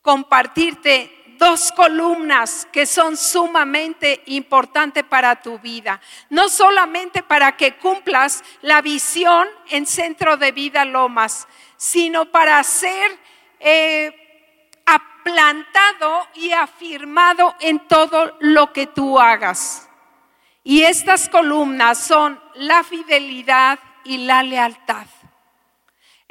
compartirte 0.00 1.21
dos 1.42 1.72
columnas 1.72 2.68
que 2.70 2.86
son 2.86 3.16
sumamente 3.16 4.22
importantes 4.26 5.02
para 5.02 5.42
tu 5.42 5.58
vida. 5.58 6.00
No 6.30 6.48
solamente 6.48 7.24
para 7.24 7.56
que 7.56 7.74
cumplas 7.74 8.44
la 8.60 8.80
visión 8.80 9.48
en 9.68 9.84
Centro 9.84 10.36
de 10.36 10.52
Vida 10.52 10.84
Lomas, 10.84 11.48
sino 11.76 12.26
para 12.26 12.62
ser 12.62 13.18
eh, 13.58 14.84
aplantado 14.86 16.28
y 16.34 16.52
afirmado 16.52 17.56
en 17.58 17.88
todo 17.88 18.36
lo 18.38 18.72
que 18.72 18.86
tú 18.86 19.18
hagas. 19.18 19.88
Y 20.62 20.82
estas 20.82 21.28
columnas 21.28 21.98
son 21.98 22.40
la 22.54 22.84
fidelidad 22.84 23.80
y 24.04 24.18
la 24.18 24.44
lealtad. 24.44 25.08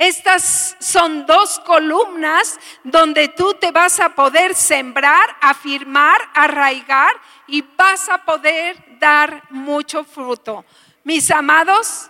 Estas 0.02 0.76
son 0.80 1.28
dos 1.28 1.60
columnas 1.60 2.60
donde 2.84 3.28
tú 3.28 3.54
te 3.54 3.70
vas 3.70 4.00
a 4.00 4.16
poder 4.16 4.56
sembrar, 4.56 5.38
afirmar, 5.40 6.20
arraigar 6.34 7.22
y 7.46 7.62
vas 7.62 8.10
a 8.10 8.18
poder 8.26 8.98
dar 8.98 9.44
mucho 9.52 10.04
fruto. 10.04 10.66
Mis 11.04 11.30
amados, 11.30 12.10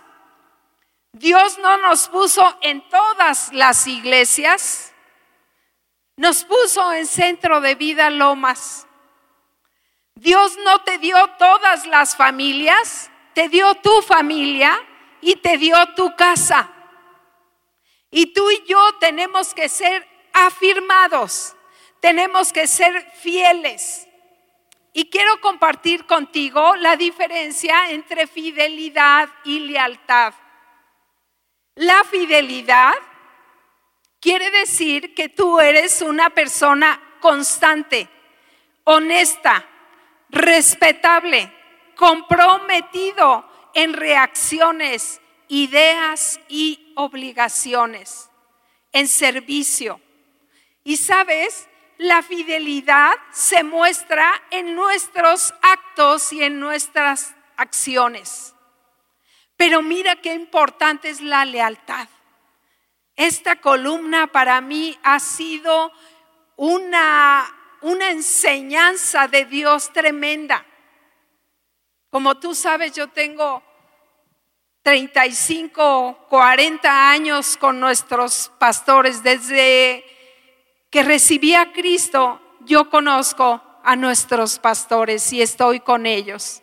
Dios 1.12 1.58
no 1.58 1.76
nos 1.76 2.08
puso 2.08 2.56
en 2.62 2.80
todas 2.88 3.52
las 3.52 3.86
iglesias, 3.86 4.94
nos 6.16 6.44
puso 6.44 6.94
en 6.94 7.06
centro 7.06 7.60
de 7.60 7.74
vida 7.74 8.08
Lomas. 8.08 8.86
Dios 10.14 10.56
no 10.64 10.80
te 10.80 10.96
dio 10.96 11.18
todas 11.38 11.84
las 11.84 12.16
familias, 12.16 13.10
te 13.34 13.50
dio 13.50 13.74
tu 13.74 14.00
familia 14.00 14.80
y 15.20 15.36
te 15.36 15.58
dio 15.58 15.76
tu 15.94 16.16
casa. 16.16 16.71
Y 18.12 18.26
tú 18.26 18.48
y 18.50 18.62
yo 18.66 18.78
tenemos 19.00 19.54
que 19.54 19.70
ser 19.70 20.06
afirmados, 20.34 21.56
tenemos 21.98 22.52
que 22.52 22.66
ser 22.66 23.10
fieles. 23.22 24.06
Y 24.92 25.08
quiero 25.08 25.40
compartir 25.40 26.04
contigo 26.04 26.76
la 26.76 26.96
diferencia 26.96 27.90
entre 27.90 28.26
fidelidad 28.26 29.30
y 29.44 29.60
lealtad. 29.60 30.34
La 31.74 32.04
fidelidad 32.04 32.92
quiere 34.20 34.50
decir 34.50 35.14
que 35.14 35.30
tú 35.30 35.58
eres 35.58 36.02
una 36.02 36.28
persona 36.28 37.00
constante, 37.18 38.10
honesta, 38.84 39.66
respetable, 40.28 41.50
comprometido 41.96 43.48
en 43.72 43.94
reacciones, 43.94 45.21
ideas 45.52 46.40
y 46.48 46.94
obligaciones, 46.96 48.30
en 48.90 49.06
servicio. 49.06 50.00
Y 50.82 50.96
sabes, 50.96 51.68
la 51.98 52.22
fidelidad 52.22 53.12
se 53.32 53.62
muestra 53.62 54.32
en 54.50 54.74
nuestros 54.74 55.52
actos 55.60 56.32
y 56.32 56.42
en 56.42 56.58
nuestras 56.58 57.34
acciones. 57.58 58.54
Pero 59.58 59.82
mira 59.82 60.16
qué 60.16 60.32
importante 60.32 61.10
es 61.10 61.20
la 61.20 61.44
lealtad. 61.44 62.08
Esta 63.14 63.56
columna 63.56 64.28
para 64.28 64.62
mí 64.62 64.98
ha 65.02 65.20
sido 65.20 65.92
una, 66.56 67.44
una 67.82 68.10
enseñanza 68.10 69.28
de 69.28 69.44
Dios 69.44 69.92
tremenda. 69.92 70.64
Como 72.08 72.38
tú 72.38 72.54
sabes, 72.54 72.92
yo 72.92 73.08
tengo 73.08 73.62
35, 74.82 76.26
40 76.28 77.10
años 77.10 77.56
con 77.56 77.78
nuestros 77.78 78.50
pastores. 78.58 79.22
Desde 79.22 80.04
que 80.90 81.02
recibí 81.02 81.54
a 81.54 81.72
Cristo, 81.72 82.40
yo 82.60 82.90
conozco 82.90 83.62
a 83.84 83.96
nuestros 83.96 84.58
pastores 84.58 85.32
y 85.32 85.40
estoy 85.40 85.80
con 85.80 86.06
ellos. 86.06 86.62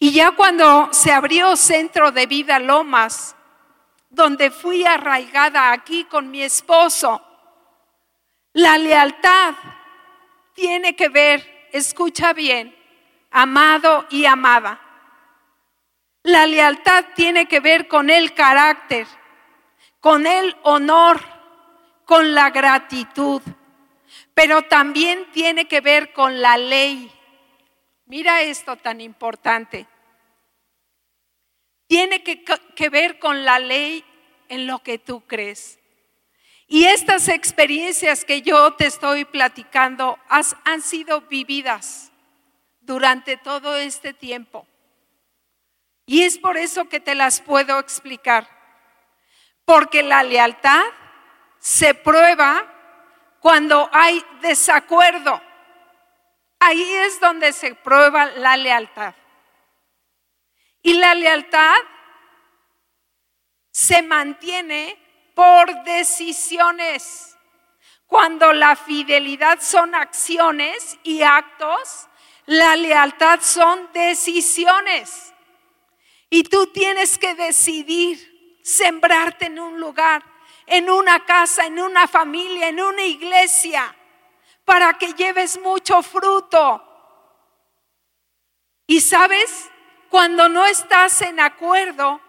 Y 0.00 0.12
ya 0.12 0.32
cuando 0.32 0.88
se 0.92 1.12
abrió 1.12 1.56
Centro 1.56 2.10
de 2.10 2.26
Vida 2.26 2.58
Lomas, 2.58 3.36
donde 4.10 4.50
fui 4.50 4.84
arraigada 4.84 5.72
aquí 5.72 6.04
con 6.04 6.30
mi 6.30 6.42
esposo, 6.42 7.22
la 8.52 8.78
lealtad 8.78 9.54
tiene 10.54 10.96
que 10.96 11.08
ver, 11.08 11.68
escucha 11.72 12.32
bien, 12.32 12.74
amado 13.30 14.06
y 14.10 14.24
amada 14.24 14.87
la 16.28 16.46
lealtad 16.46 17.06
tiene 17.14 17.46
que 17.46 17.58
ver 17.58 17.88
con 17.88 18.10
el 18.10 18.34
carácter, 18.34 19.06
con 19.98 20.26
el 20.26 20.54
honor, 20.62 21.20
con 22.04 22.34
la 22.34 22.50
gratitud, 22.50 23.40
pero 24.34 24.62
también 24.62 25.26
tiene 25.32 25.66
que 25.66 25.80
ver 25.80 26.12
con 26.12 26.42
la 26.42 26.58
ley. 26.58 27.10
Mira 28.04 28.42
esto 28.42 28.76
tan 28.76 29.00
importante. 29.00 29.86
Tiene 31.86 32.22
que, 32.22 32.90
ver 32.90 33.18
con 33.18 33.46
la 33.46 33.58
ley 33.58 34.04
en 34.48 34.66
lo 34.66 34.80
que 34.80 34.98
tú 34.98 35.22
crees. 35.22 35.78
Y 36.66 36.84
estas 36.84 37.28
experiencias 37.28 38.26
que 38.26 38.42
yo 38.42 38.74
te 38.74 38.84
estoy 38.84 39.24
platicando 39.24 40.18
han 40.28 40.82
sido 40.82 41.22
vividas 41.22 42.12
durante 42.82 43.38
todo 43.38 43.76
este 43.76 44.12
tiempo. 44.12 44.66
Y 46.08 46.22
es 46.22 46.38
por 46.38 46.56
eso 46.56 46.88
que 46.88 47.00
te 47.00 47.14
las 47.14 47.42
puedo 47.42 47.78
explicar. 47.78 48.48
Porque 49.66 50.02
la 50.02 50.22
lealtad 50.22 50.82
se 51.58 51.92
prueba 51.92 52.64
cuando 53.40 53.90
hay 53.92 54.24
desacuerdo. 54.40 55.38
Ahí 56.60 56.82
es 56.82 57.20
donde 57.20 57.52
se 57.52 57.74
prueba 57.74 58.24
la 58.24 58.56
lealtad. 58.56 59.14
Y 60.80 60.94
la 60.94 61.14
lealtad 61.14 61.76
se 63.70 64.00
mantiene 64.00 64.96
por 65.34 65.84
decisiones. 65.84 67.36
Cuando 68.06 68.54
la 68.54 68.76
fidelidad 68.76 69.60
son 69.60 69.94
acciones 69.94 70.98
y 71.02 71.20
actos, 71.20 72.08
la 72.46 72.76
lealtad 72.76 73.40
son 73.42 73.92
decisiones. 73.92 75.34
Y 76.30 76.44
tú 76.44 76.66
tienes 76.68 77.18
que 77.18 77.34
decidir 77.34 78.60
sembrarte 78.62 79.46
en 79.46 79.58
un 79.58 79.80
lugar, 79.80 80.22
en 80.66 80.90
una 80.90 81.24
casa, 81.24 81.64
en 81.66 81.80
una 81.80 82.06
familia, 82.06 82.68
en 82.68 82.80
una 82.80 83.02
iglesia, 83.02 83.94
para 84.64 84.98
que 84.98 85.14
lleves 85.14 85.58
mucho 85.60 86.02
fruto. 86.02 86.84
Y 88.86 89.00
sabes, 89.00 89.70
cuando 90.10 90.48
no 90.48 90.66
estás 90.66 91.22
en 91.22 91.40
acuerdo 91.40 92.20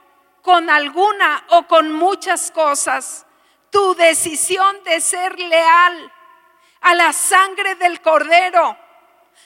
con 0.41 0.69
alguna 0.69 1.45
o 1.49 1.67
con 1.67 1.91
muchas 1.91 2.51
cosas, 2.51 3.25
tu 3.69 3.93
decisión 3.95 4.83
de 4.83 5.01
ser 5.01 5.37
leal 5.37 6.13
a 6.81 6.95
la 6.95 7.13
sangre 7.13 7.75
del 7.75 8.01
cordero, 8.01 8.77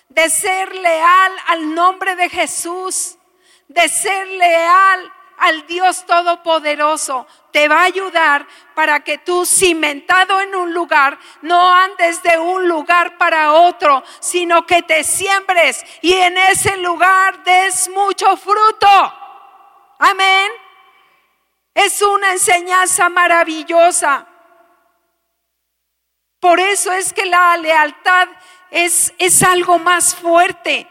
de 0.09 0.29
ser 0.29 0.73
leal 0.75 1.33
al 1.47 1.73
nombre 1.73 2.15
de 2.15 2.29
Jesús, 2.29 3.17
de 3.67 3.89
ser 3.89 4.27
leal 4.27 5.13
al 5.37 5.65
Dios 5.67 6.05
Todopoderoso 6.05 7.27
te 7.51 7.67
va 7.67 7.81
a 7.81 7.85
ayudar 7.85 8.47
para 8.73 9.01
que 9.01 9.17
tú 9.17 9.45
cimentado 9.45 10.39
en 10.41 10.55
un 10.55 10.73
lugar 10.73 11.19
no 11.41 11.73
andes 11.73 12.23
de 12.23 12.37
un 12.37 12.67
lugar 12.67 13.17
para 13.17 13.53
otro, 13.53 14.03
sino 14.19 14.65
que 14.65 14.83
te 14.83 15.03
siembres 15.03 15.83
y 16.01 16.13
en 16.13 16.37
ese 16.37 16.77
lugar 16.77 17.43
des 17.43 17.89
mucho 17.89 18.37
fruto. 18.37 19.13
Amén. 19.99 20.51
Es 21.73 22.01
una 22.01 22.31
enseñanza 22.31 23.09
maravillosa. 23.09 24.27
Por 26.39 26.59
eso 26.59 26.91
es 26.91 27.13
que 27.13 27.25
la 27.25 27.57
lealtad 27.57 28.27
es, 28.69 29.13
es 29.17 29.43
algo 29.43 29.79
más 29.79 30.15
fuerte 30.15 30.87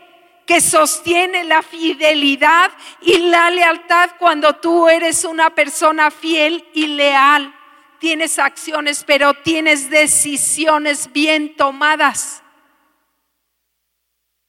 que 0.53 0.61
sostiene 0.61 1.45
la 1.45 1.63
fidelidad 1.63 2.71
y 3.01 3.17
la 3.31 3.51
lealtad 3.51 4.11
cuando 4.19 4.57
tú 4.57 4.87
eres 4.87 5.25
una 5.25 5.49
persona 5.49 6.11
fiel 6.11 6.69
y 6.75 6.89
leal. 6.89 7.55
Tienes 7.99 8.39
acciones, 8.39 9.03
pero 9.03 9.33
tienes 9.33 9.89
decisiones 9.89 11.11
bien 11.11 11.57
tomadas. 11.57 12.43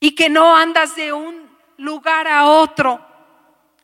Y 0.02 0.14
que 0.14 0.28
no 0.28 0.54
andas 0.54 0.94
de 0.98 1.14
un 1.14 1.50
lugar 1.78 2.28
a 2.28 2.48
otro. 2.48 3.00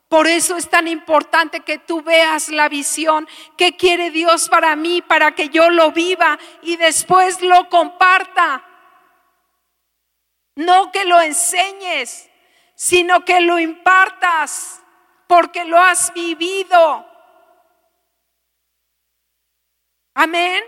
Por 0.09 0.27
eso 0.27 0.57
es 0.57 0.69
tan 0.69 0.89
importante 0.89 1.61
que 1.61 1.77
tú 1.77 2.01
veas 2.01 2.49
la 2.49 2.67
visión 2.67 3.29
que 3.55 3.77
quiere 3.77 4.11
Dios 4.11 4.49
para 4.49 4.75
mí, 4.75 5.01
para 5.01 5.35
que 5.35 5.47
yo 5.47 5.69
lo 5.69 5.93
viva 5.93 6.37
y 6.63 6.75
después 6.75 7.41
lo 7.41 7.69
comparta. 7.69 8.68
No 10.59 10.91
que 10.91 11.05
lo 11.05 11.21
enseñes, 11.21 12.29
sino 12.75 13.23
que 13.23 13.39
lo 13.39 13.59
impartas 13.59 14.81
porque 15.25 15.63
lo 15.63 15.77
has 15.77 16.13
vivido. 16.13 17.05
Amén. 20.13 20.61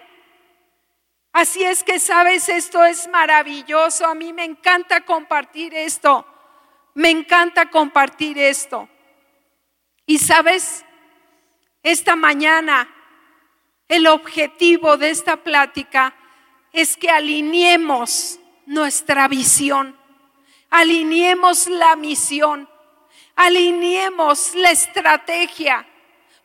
Así 1.33 1.61
es 1.65 1.83
que, 1.83 1.99
sabes, 1.99 2.47
esto 2.47 2.85
es 2.85 3.09
maravilloso. 3.09 4.05
A 4.05 4.15
mí 4.15 4.31
me 4.31 4.45
encanta 4.45 5.01
compartir 5.01 5.75
esto. 5.75 6.25
Me 6.93 7.09
encanta 7.09 7.69
compartir 7.69 8.39
esto. 8.39 8.87
Y 10.05 10.19
sabes, 10.19 10.85
esta 11.83 12.15
mañana 12.15 12.87
el 13.89 14.07
objetivo 14.07 14.95
de 14.95 15.09
esta 15.09 15.35
plática 15.35 16.15
es 16.71 16.95
que 16.95 17.09
alineemos 17.09 18.40
nuestra 18.71 19.27
visión, 19.27 19.97
alineemos 20.69 21.67
la 21.67 21.95
misión, 21.97 22.69
alineemos 23.35 24.55
la 24.55 24.71
estrategia, 24.71 25.85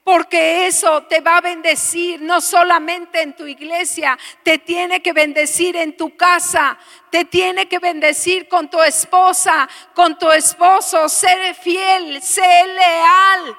porque 0.03 0.67
eso 0.67 1.05
te 1.05 1.21
va 1.21 1.39
a 1.39 1.41
bendecir 1.41 2.21
no 2.21 2.41
solamente 2.41 3.23
en 3.23 3.35
tu 3.35 3.47
iglesia, 3.47 4.19
te 4.43 4.59
tiene 4.59 5.03
que 5.03 5.13
bendecir 5.13 5.77
en 5.77 5.97
tu 5.97 6.17
casa, 6.17 6.77
te 7.11 7.25
tiene 7.25 7.69
que 7.69 7.79
bendecir 7.79 8.49
con 8.49 8.69
tu 8.69 8.83
esposa, 8.83 9.69
con 9.95 10.19
tu 10.19 10.31
esposo, 10.31 11.09
sé 11.09 11.55
fiel, 11.55 12.21
sé 12.23 12.41
leal. 12.67 13.59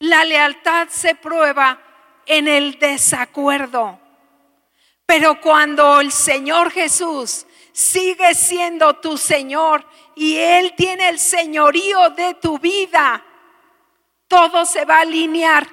La 0.00 0.24
lealtad 0.24 0.88
se 0.88 1.14
prueba 1.14 1.80
en 2.26 2.48
el 2.48 2.78
desacuerdo. 2.78 4.01
Pero 5.14 5.38
cuando 5.42 6.00
el 6.00 6.10
Señor 6.10 6.70
Jesús 6.70 7.44
sigue 7.70 8.34
siendo 8.34 8.94
tu 8.94 9.18
Señor 9.18 9.86
y 10.16 10.38
Él 10.38 10.72
tiene 10.74 11.10
el 11.10 11.18
señorío 11.18 12.08
de 12.16 12.32
tu 12.36 12.58
vida, 12.58 13.22
todo 14.26 14.64
se 14.64 14.86
va 14.86 14.96
a 14.96 15.00
alinear, 15.02 15.68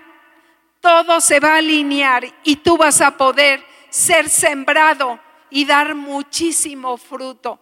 todo 0.81 1.21
se 1.21 1.39
va 1.39 1.53
a 1.53 1.57
alinear 1.59 2.25
y 2.43 2.57
tú 2.57 2.75
vas 2.75 2.99
a 2.99 3.15
poder 3.15 3.65
ser 3.89 4.27
sembrado 4.27 5.17
y 5.49 5.63
dar 5.63 5.95
muchísimo 5.95 6.97
fruto. 6.97 7.61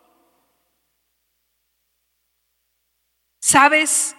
¿Sabes? 3.40 4.16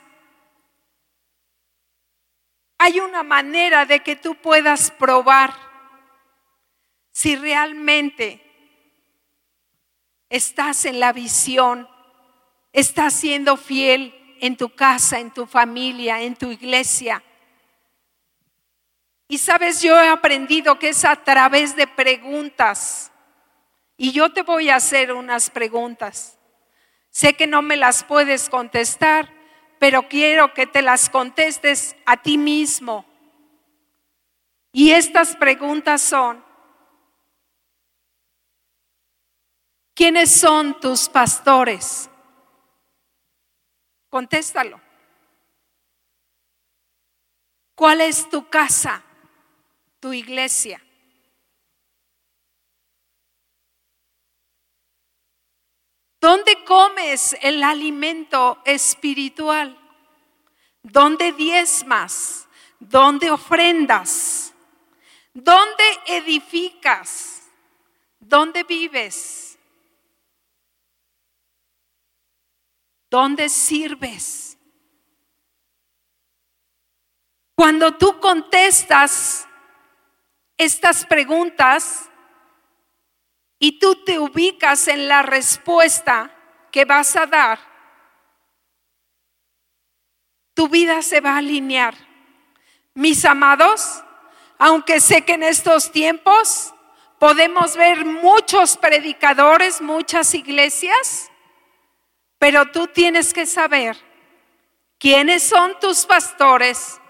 Hay 2.79 3.01
una 3.01 3.25
manera 3.25 3.85
de 3.85 3.99
que 4.05 4.15
tú 4.15 4.37
puedas 4.37 4.93
probar 4.93 5.68
si 7.19 7.35
realmente 7.35 8.41
estás 10.31 10.85
en 10.85 11.01
la 11.01 11.13
visión, 11.13 11.89
estás 12.73 13.13
siendo 13.13 13.57
fiel 13.57 14.15
en 14.41 14.57
tu 14.57 14.69
casa, 14.69 15.19
en 15.19 15.33
tu 15.33 15.45
familia, 15.45 16.23
en 16.23 16.37
tu 16.37 16.53
iglesia. 16.53 17.21
Y 19.27 19.39
sabes, 19.39 19.83
yo 19.83 20.01
he 20.01 20.07
aprendido 20.07 20.79
que 20.79 20.91
es 20.91 21.05
a 21.05 21.17
través 21.17 21.75
de 21.75 21.89
preguntas. 21.89 23.11
Y 23.97 24.13
yo 24.13 24.33
te 24.33 24.43
voy 24.43 24.71
a 24.71 24.77
hacer 24.77 25.13
unas 25.13 25.51
preguntas. 25.51 26.39
Sé 27.11 27.35
que 27.35 27.49
no 27.49 27.63
me 27.63 27.77
las 27.77 28.05
puedes 28.05 28.49
contestar, 28.49 29.29
pero 29.81 30.09
quiero 30.09 30.55
que 30.55 30.69
te 30.69 30.83
las 30.83 31.11
contestes 31.11 31.97
a 32.07 32.17
ti 32.19 32.39
mismo. 32.39 33.05
Y 34.71 34.93
estas 34.93 35.35
preguntas 35.35 36.01
son, 36.01 36.47
¿quiénes 39.99 40.31
son 40.31 40.79
tus 40.79 41.09
pastores? 41.09 42.09
Contéstalo. 44.09 44.81
¿Cuál 47.75 48.03
es 48.03 48.31
tu 48.31 48.49
casa, 48.49 49.03
tu 49.99 50.13
iglesia? 50.13 50.81
¿Dónde 56.21 56.65
comes 56.65 57.37
el 57.43 57.65
alimento 57.65 58.63
espiritual? 58.65 59.77
¿Dónde 60.81 61.33
diezmas? 61.33 62.47
¿Dónde 62.79 63.33
ofrendas? 63.33 64.55
¿Dónde 65.35 65.85
edificas? 66.07 67.43
¿Dónde 68.21 68.63
vives? 68.63 69.48
¿Dónde 73.11 73.49
sirves? 73.49 74.59
Cuando 77.55 77.97
tú 77.97 78.21
contestas 78.21 79.47
estas 80.57 81.05
preguntas, 81.07 82.09
y 83.59 83.79
tú 83.79 84.05
te 84.05 84.19
ubicas 84.19 84.89
en 84.89 85.09
la 85.09 85.23
respuesta 85.23 86.31
que 86.71 86.85
vas 86.85 87.17
a 87.17 87.27
dar, 87.27 87.59
tu 90.55 90.69
vida 90.69 91.03
se 91.03 91.21
va 91.21 91.35
a 91.35 91.39
alinear. 91.39 91.95
Mis 92.95 93.25
amados, 93.25 94.03
aunque 94.59 95.01
sé 95.01 95.23
que 95.25 95.35
en 95.35 95.45
estos 95.45 95.93
tiempos 95.93 96.75
podemos 97.19 97.77
ver 97.77 98.05
muchos 98.05 98.77
predicadores, 98.77 99.81
muchas 99.81 100.35
iglesias, 100.35 101.28
pero 102.39 102.71
tú 102.71 102.87
tienes 102.87 103.33
que 103.33 103.47
saber 103.47 103.97
quiénes 104.99 105.43
son 105.43 105.79
tus 105.81 106.07
pastores, 106.07 107.01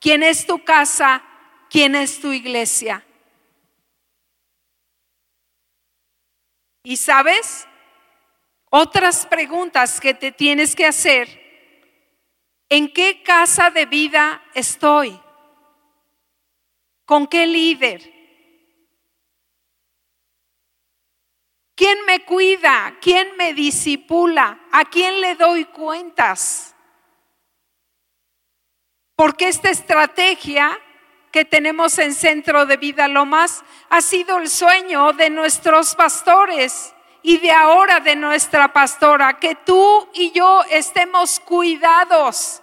quién 0.00 0.22
es 0.22 0.46
tu 0.46 0.64
casa, 0.64 1.22
quién 1.68 1.94
es 1.94 2.20
tu 2.20 2.32
iglesia. 2.32 3.04
Y 6.82 6.96
sabes, 6.96 7.66
otras 8.70 9.26
preguntas 9.26 10.00
que 10.00 10.14
te 10.14 10.32
tienes 10.32 10.74
que 10.74 10.86
hacer, 10.86 11.28
¿en 12.68 12.92
qué 12.92 13.22
casa 13.22 13.70
de 13.70 13.86
vida 13.86 14.42
estoy? 14.54 15.20
¿Con 17.04 17.26
qué 17.26 17.46
líder? 17.46 18.19
¿Quién 21.80 22.04
me 22.04 22.26
cuida? 22.26 22.98
¿Quién 23.00 23.38
me 23.38 23.54
disipula? 23.54 24.58
¿A 24.70 24.84
quién 24.84 25.18
le 25.22 25.34
doy 25.34 25.64
cuentas? 25.64 26.74
Porque 29.16 29.48
esta 29.48 29.70
estrategia 29.70 30.78
que 31.32 31.46
tenemos 31.46 31.98
en 31.98 32.12
Centro 32.12 32.66
de 32.66 32.76
Vida 32.76 33.08
Lomas 33.08 33.64
ha 33.88 34.02
sido 34.02 34.36
el 34.36 34.50
sueño 34.50 35.14
de 35.14 35.30
nuestros 35.30 35.94
pastores 35.94 36.94
y 37.22 37.38
de 37.38 37.50
ahora 37.50 38.00
de 38.00 38.14
nuestra 38.14 38.74
pastora, 38.74 39.38
que 39.38 39.54
tú 39.54 40.06
y 40.12 40.32
yo 40.32 40.62
estemos 40.68 41.40
cuidados. 41.40 42.60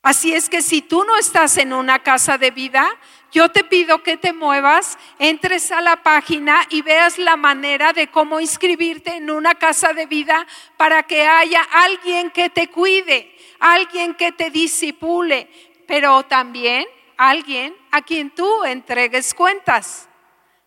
Así 0.00 0.32
es 0.32 0.48
que 0.48 0.62
si 0.62 0.80
tú 0.80 1.02
no 1.02 1.16
estás 1.16 1.56
en 1.56 1.72
una 1.72 2.04
casa 2.04 2.38
de 2.38 2.52
vida, 2.52 2.86
yo 3.34 3.48
te 3.48 3.64
pido 3.64 4.00
que 4.04 4.16
te 4.16 4.32
muevas, 4.32 4.96
entres 5.18 5.72
a 5.72 5.80
la 5.80 6.04
página 6.04 6.64
y 6.70 6.82
veas 6.82 7.18
la 7.18 7.36
manera 7.36 7.92
de 7.92 8.06
cómo 8.06 8.38
inscribirte 8.38 9.16
en 9.16 9.28
una 9.28 9.56
casa 9.56 9.92
de 9.92 10.06
vida 10.06 10.46
para 10.76 11.02
que 11.02 11.26
haya 11.26 11.60
alguien 11.72 12.30
que 12.30 12.48
te 12.48 12.70
cuide, 12.70 13.36
alguien 13.58 14.14
que 14.14 14.30
te 14.30 14.50
disipule, 14.50 15.50
pero 15.88 16.22
también 16.22 16.86
alguien 17.16 17.76
a 17.90 18.02
quien 18.02 18.30
tú 18.30 18.62
entregues 18.62 19.34
cuentas, 19.34 20.08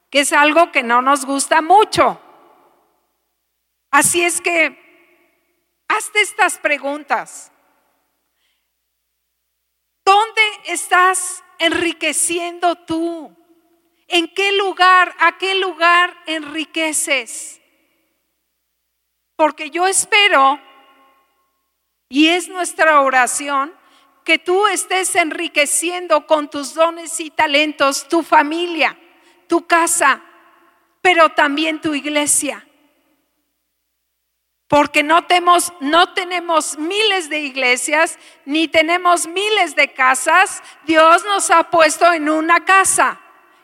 que 0.10 0.20
es 0.20 0.34
algo 0.34 0.70
que 0.70 0.84
no 0.84 1.02
nos 1.02 1.26
gusta 1.26 1.62
mucho. 1.62 2.20
Así 3.92 4.22
es 4.22 4.42
que 4.42 4.78
hazte 5.88 6.20
estas 6.20 6.58
preguntas. 6.58 7.50
¿Dónde 10.04 10.42
estás 10.66 11.46
enriqueciendo 11.60 12.76
tú? 12.76 13.36
¿En 14.08 14.34
qué 14.34 14.54
lugar, 14.54 15.16
a 15.20 15.38
qué 15.38 15.56
lugar 15.56 16.16
enriqueces? 16.26 17.62
Porque 19.36 19.70
yo 19.70 19.88
espero, 19.88 20.60
y 22.10 22.28
es 22.30 22.48
nuestra 22.48 23.02
oración, 23.02 23.74
que 24.24 24.38
tú 24.38 24.68
estés 24.68 25.16
enriqueciendo 25.16 26.28
con 26.28 26.50
tus 26.50 26.74
dones 26.74 27.20
y 27.20 27.30
talentos 27.30 28.08
tu 28.10 28.24
familia, 28.24 29.00
tu 29.48 29.66
casa, 29.66 30.22
pero 31.02 31.30
también 31.30 31.80
tu 31.80 31.94
iglesia. 31.94 32.67
Porque 34.68 35.02
no 35.02 35.26
tenemos, 35.26 35.72
no 35.80 36.14
tenemos 36.14 36.78
miles 36.78 37.30
de 37.30 37.40
iglesias, 37.40 38.20
ni 38.46 38.68
tenemos 38.68 39.26
miles 39.28 39.76
de 39.76 39.94
casas. 39.94 40.62
Dios 40.86 41.24
nos 41.24 41.50
ha 41.52 41.70
puesto 41.70 42.12
en 42.12 42.30
una 42.30 42.66
casa, 42.66 43.20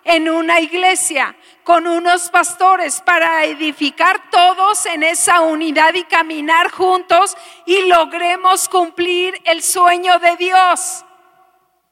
en 0.05 0.29
una 0.29 0.61
iglesia 0.61 1.35
con 1.63 1.87
unos 1.87 2.29
pastores 2.29 3.01
para 3.01 3.45
edificar 3.45 4.29
todos 4.29 4.85
en 4.85 5.03
esa 5.03 5.41
unidad 5.41 5.93
y 5.93 6.03
caminar 6.03 6.71
juntos 6.71 7.37
y 7.65 7.85
logremos 7.85 8.67
cumplir 8.67 9.39
el 9.45 9.63
sueño 9.63 10.19
de 10.19 10.35
Dios. 10.37 11.05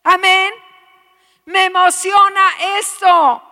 Amén. 0.03 0.53
Me 1.45 1.65
emociona 1.65 2.41
esto. 2.79 3.50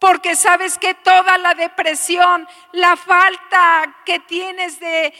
Porque 0.00 0.34
sabes 0.34 0.78
que 0.78 0.94
toda 0.94 1.36
la 1.36 1.54
depresión, 1.54 2.48
la 2.72 2.96
falta 2.96 3.98
que 4.06 4.18
tienes 4.20 4.80
de, 4.80 5.12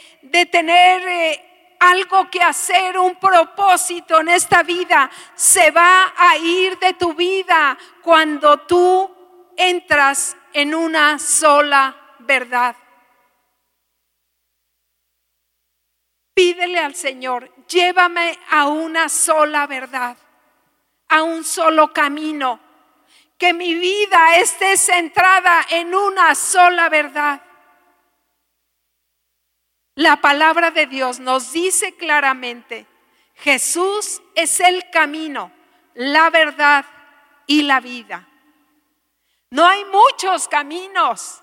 tener 0.51 1.07
eh, 1.07 1.77
algo 1.79 2.31
que 2.31 2.41
hacer, 2.41 2.97
un 2.97 3.15
propósito 3.15 4.19
en 4.19 4.29
esta 4.29 4.63
vida, 4.63 5.09
se 5.35 5.69
va 5.69 6.11
a 6.17 6.35
ir 6.37 6.79
de 6.79 6.93
tu 6.95 7.13
vida 7.13 7.77
cuando 8.01 8.61
tú 8.61 9.15
entras 9.55 10.35
en 10.51 10.73
una 10.73 11.19
sola 11.19 11.95
verdad. 12.17 12.75
Pídele 16.33 16.79
al 16.79 16.95
Señor, 16.95 17.53
llévame 17.67 18.39
a 18.49 18.65
una 18.65 19.09
sola 19.09 19.67
verdad, 19.67 20.17
a 21.07 21.21
un 21.21 21.43
solo 21.43 21.93
camino, 21.93 22.70
que 23.41 23.55
mi 23.55 23.73
vida 23.73 24.35
esté 24.35 24.77
centrada 24.77 25.65
en 25.71 25.95
una 25.95 26.35
sola 26.35 26.89
verdad. 26.89 27.41
La 29.95 30.17
palabra 30.17 30.69
de 30.69 30.85
Dios 30.85 31.19
nos 31.19 31.51
dice 31.51 31.95
claramente, 31.95 32.85
Jesús 33.33 34.21
es 34.35 34.59
el 34.59 34.91
camino, 34.91 35.51
la 35.95 36.29
verdad 36.29 36.85
y 37.47 37.63
la 37.63 37.79
vida. 37.79 38.27
No 39.49 39.65
hay 39.65 39.85
muchos 39.85 40.47
caminos, 40.47 41.41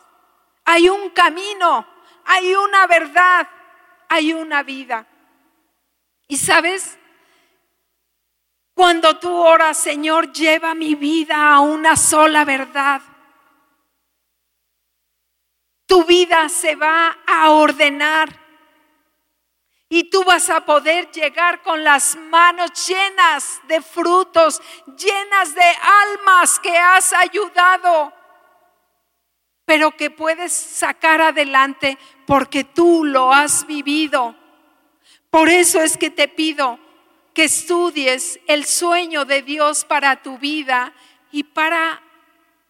hay 0.64 0.88
un 0.88 1.10
camino, 1.10 1.84
hay 2.26 2.54
una 2.54 2.86
verdad, 2.86 3.48
hay 4.08 4.34
una 4.34 4.62
vida. 4.62 5.04
Y 6.28 6.36
sabes, 6.36 6.97
cuando 8.78 9.18
tú 9.18 9.34
oras, 9.34 9.76
Señor, 9.76 10.30
lleva 10.30 10.72
mi 10.72 10.94
vida 10.94 11.52
a 11.52 11.58
una 11.58 11.96
sola 11.96 12.44
verdad. 12.44 13.02
Tu 15.84 16.04
vida 16.04 16.48
se 16.48 16.76
va 16.76 17.18
a 17.26 17.50
ordenar 17.50 18.28
y 19.88 20.04
tú 20.04 20.22
vas 20.22 20.48
a 20.48 20.64
poder 20.64 21.10
llegar 21.10 21.60
con 21.62 21.82
las 21.82 22.14
manos 22.30 22.70
llenas 22.86 23.60
de 23.66 23.82
frutos, 23.82 24.62
llenas 24.96 25.56
de 25.56 25.72
almas 26.04 26.60
que 26.60 26.78
has 26.78 27.12
ayudado, 27.14 28.12
pero 29.64 29.90
que 29.90 30.12
puedes 30.12 30.52
sacar 30.52 31.20
adelante 31.20 31.98
porque 32.28 32.62
tú 32.62 33.04
lo 33.04 33.32
has 33.32 33.66
vivido. 33.66 34.36
Por 35.30 35.48
eso 35.48 35.80
es 35.80 35.98
que 35.98 36.10
te 36.10 36.28
pido 36.28 36.78
que 37.38 37.44
estudies 37.44 38.40
el 38.48 38.64
sueño 38.64 39.24
de 39.24 39.42
Dios 39.42 39.84
para 39.84 40.20
tu 40.20 40.38
vida 40.38 40.92
y 41.30 41.44
para 41.44 42.02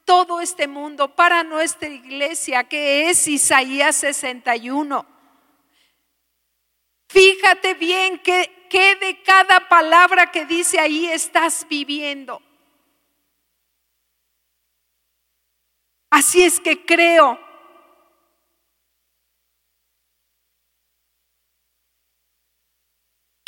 todo 0.04 0.42
este 0.42 0.68
mundo, 0.68 1.16
para 1.16 1.42
nuestra 1.42 1.88
iglesia, 1.88 2.64
que 2.64 3.08
es 3.08 3.26
Isaías 3.28 3.96
61 3.96 5.06
Fíjate 7.08 7.72
bien 7.72 8.18
qué 8.18 8.50
de 8.70 9.22
cada 9.22 9.70
palabra 9.70 10.30
que 10.30 10.44
dice 10.44 10.78
ahí 10.78 11.06
estás 11.06 11.66
viviendo. 11.66 12.42
Así 16.10 16.42
es 16.42 16.60
que 16.60 16.84
creo 16.84 17.40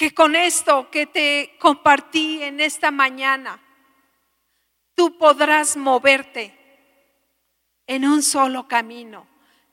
que 0.01 0.15
con 0.15 0.35
esto 0.35 0.91
que 0.91 1.05
te 1.05 1.59
compartí 1.61 2.43
en 2.43 2.59
esta 2.59 2.91
mañana, 2.91 3.61
tú 4.95 5.19
podrás 5.19 5.77
moverte 5.77 6.57
en 7.87 8.07
un 8.07 8.23
solo 8.23 8.67
camino, 8.67 9.27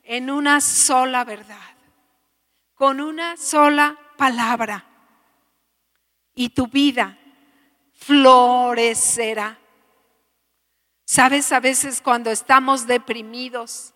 en 0.04 0.30
una 0.30 0.60
sola 0.60 1.24
verdad 1.24 1.78
con 2.76 3.00
una 3.00 3.38
sola 3.38 3.98
palabra 4.18 4.86
y 6.36 6.50
tu 6.50 6.68
vida 6.68 7.18
florecerá. 7.94 9.58
Sabes, 11.06 11.54
a 11.54 11.62
veces 11.62 12.02
cuando 12.02 12.32
estamos 12.32 12.86
deprimidos, 12.86 13.94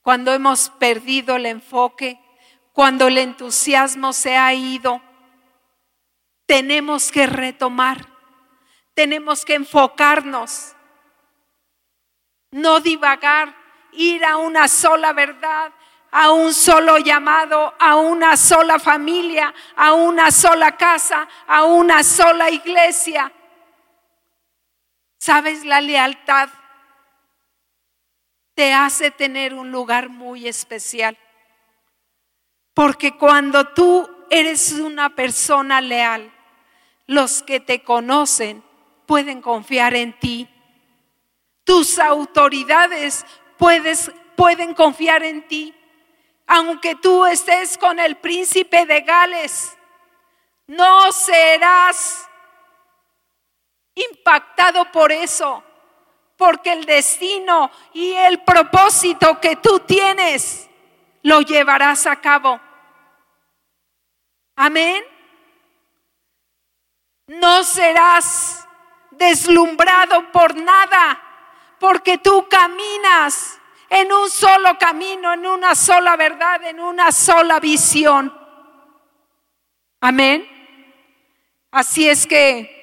cuando 0.00 0.32
hemos 0.32 0.70
perdido 0.70 1.36
el 1.36 1.44
enfoque, 1.44 2.18
cuando 2.72 3.08
el 3.08 3.18
entusiasmo 3.18 4.14
se 4.14 4.38
ha 4.38 4.54
ido, 4.54 5.11
tenemos 6.52 7.10
que 7.10 7.26
retomar, 7.26 8.06
tenemos 8.92 9.42
que 9.42 9.54
enfocarnos, 9.54 10.76
no 12.50 12.78
divagar, 12.78 13.56
ir 13.92 14.22
a 14.22 14.36
una 14.36 14.68
sola 14.68 15.14
verdad, 15.14 15.72
a 16.10 16.30
un 16.30 16.52
solo 16.52 16.98
llamado, 16.98 17.74
a 17.78 17.96
una 17.96 18.36
sola 18.36 18.78
familia, 18.78 19.54
a 19.76 19.94
una 19.94 20.30
sola 20.30 20.76
casa, 20.76 21.26
a 21.46 21.64
una 21.64 22.04
sola 22.04 22.50
iglesia. 22.50 23.32
¿Sabes? 25.16 25.64
La 25.64 25.80
lealtad 25.80 26.50
te 28.54 28.74
hace 28.74 29.10
tener 29.10 29.54
un 29.54 29.72
lugar 29.72 30.10
muy 30.10 30.46
especial. 30.46 31.16
Porque 32.74 33.16
cuando 33.16 33.68
tú 33.68 34.06
eres 34.28 34.72
una 34.72 35.14
persona 35.14 35.80
leal, 35.80 36.31
los 37.12 37.42
que 37.42 37.60
te 37.60 37.82
conocen 37.82 38.62
pueden 39.06 39.42
confiar 39.42 39.94
en 39.94 40.18
ti. 40.18 40.48
Tus 41.64 41.98
autoridades 41.98 43.24
pueden 43.58 44.74
confiar 44.74 45.22
en 45.22 45.46
ti 45.46 45.74
aunque 46.46 46.94
tú 46.96 47.24
estés 47.24 47.78
con 47.78 47.98
el 47.98 48.16
príncipe 48.16 48.84
de 48.84 49.00
Gales, 49.00 49.76
no 50.66 51.10
serás 51.12 52.28
impactado 53.94 54.90
por 54.92 55.12
eso, 55.12 55.62
porque 56.36 56.72
el 56.72 56.84
destino 56.84 57.70
y 57.92 58.12
el 58.12 58.42
propósito 58.42 59.40
que 59.40 59.56
tú 59.56 59.80
tienes 59.80 60.68
lo 61.22 61.40
llevarás 61.40 62.06
a 62.06 62.16
cabo. 62.16 62.60
Amén. 64.56 65.02
No 67.40 67.64
serás 67.64 68.68
deslumbrado 69.10 70.30
por 70.32 70.54
nada, 70.54 71.18
porque 71.78 72.18
tú 72.18 72.46
caminas 72.46 73.58
en 73.88 74.12
un 74.12 74.28
solo 74.28 74.76
camino, 74.78 75.32
en 75.32 75.46
una 75.46 75.74
sola 75.74 76.16
verdad, 76.16 76.62
en 76.64 76.78
una 76.78 77.10
sola 77.10 77.58
visión. 77.58 78.30
Amén. 80.00 80.46
Así 81.70 82.06
es 82.06 82.26
que 82.26 82.82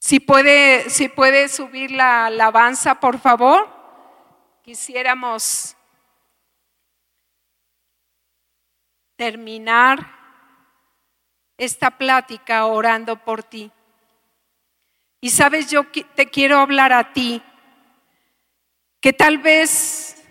si 0.00 0.18
puede, 0.18 0.90
si 0.90 1.08
puede 1.08 1.48
subir 1.48 1.92
la 1.92 2.26
alabanza, 2.26 2.98
por 2.98 3.20
favor. 3.20 3.68
Quisiéramos 4.64 5.76
terminar 9.16 10.23
esta 11.58 11.92
plática 11.92 12.66
orando 12.66 13.16
por 13.16 13.42
ti. 13.42 13.70
Y 15.20 15.30
sabes, 15.30 15.70
yo 15.70 15.86
te 16.14 16.26
quiero 16.26 16.58
hablar 16.58 16.92
a 16.92 17.12
ti 17.12 17.42
que 19.00 19.12
tal 19.12 19.38
vez 19.38 20.22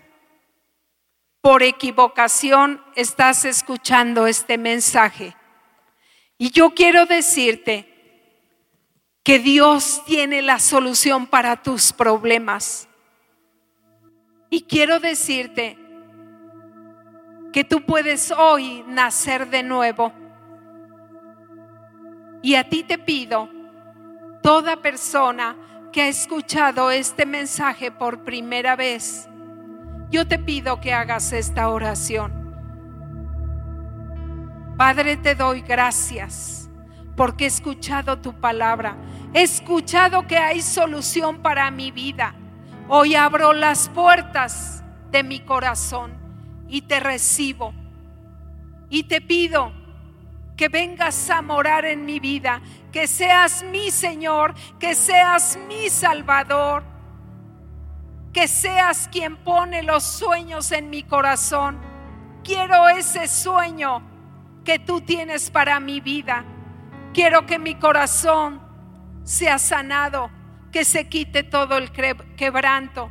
por 1.40 1.62
equivocación 1.62 2.82
estás 2.96 3.44
escuchando 3.44 4.26
este 4.26 4.56
mensaje. 4.56 5.36
Y 6.38 6.50
yo 6.50 6.70
quiero 6.70 7.06
decirte 7.06 7.90
que 9.22 9.38
Dios 9.38 10.02
tiene 10.06 10.42
la 10.42 10.58
solución 10.58 11.26
para 11.26 11.62
tus 11.62 11.92
problemas. 11.92 12.88
Y 14.50 14.62
quiero 14.62 15.00
decirte 15.00 15.78
que 17.52 17.62
tú 17.62 17.84
puedes 17.84 18.30
hoy 18.30 18.82
nacer 18.86 19.48
de 19.50 19.62
nuevo. 19.62 20.12
Y 22.44 22.56
a 22.56 22.68
ti 22.68 22.82
te 22.82 22.98
pido, 22.98 23.48
toda 24.42 24.76
persona 24.76 25.56
que 25.90 26.02
ha 26.02 26.08
escuchado 26.08 26.90
este 26.90 27.24
mensaje 27.24 27.90
por 27.90 28.22
primera 28.22 28.76
vez, 28.76 29.30
yo 30.10 30.28
te 30.28 30.38
pido 30.38 30.78
que 30.78 30.92
hagas 30.92 31.32
esta 31.32 31.70
oración. 31.70 32.34
Padre, 34.76 35.16
te 35.16 35.34
doy 35.34 35.62
gracias 35.62 36.68
porque 37.16 37.44
he 37.44 37.46
escuchado 37.46 38.18
tu 38.18 38.38
palabra. 38.38 38.94
He 39.32 39.40
escuchado 39.40 40.26
que 40.26 40.36
hay 40.36 40.60
solución 40.60 41.38
para 41.40 41.70
mi 41.70 41.92
vida. 41.92 42.34
Hoy 42.88 43.14
abro 43.14 43.54
las 43.54 43.88
puertas 43.88 44.84
de 45.10 45.22
mi 45.22 45.40
corazón 45.40 46.12
y 46.68 46.82
te 46.82 47.00
recibo. 47.00 47.72
Y 48.90 49.04
te 49.04 49.22
pido 49.22 49.83
que 50.56 50.68
vengas 50.68 51.30
a 51.30 51.42
morar 51.42 51.84
en 51.84 52.06
mi 52.06 52.20
vida, 52.20 52.60
que 52.92 53.06
seas 53.06 53.64
mi 53.64 53.90
Señor, 53.90 54.54
que 54.78 54.94
seas 54.94 55.58
mi 55.68 55.88
Salvador, 55.90 56.84
que 58.32 58.46
seas 58.46 59.08
quien 59.10 59.36
pone 59.36 59.82
los 59.82 60.04
sueños 60.04 60.70
en 60.72 60.90
mi 60.90 61.02
corazón. 61.02 61.78
Quiero 62.42 62.88
ese 62.88 63.26
sueño 63.26 64.02
que 64.64 64.78
tú 64.78 65.00
tienes 65.00 65.50
para 65.50 65.80
mi 65.80 66.00
vida. 66.00 66.44
Quiero 67.12 67.46
que 67.46 67.58
mi 67.58 67.76
corazón 67.76 68.60
sea 69.24 69.58
sanado, 69.58 70.30
que 70.72 70.84
se 70.84 71.08
quite 71.08 71.42
todo 71.42 71.78
el 71.78 71.92
quebranto, 71.92 73.10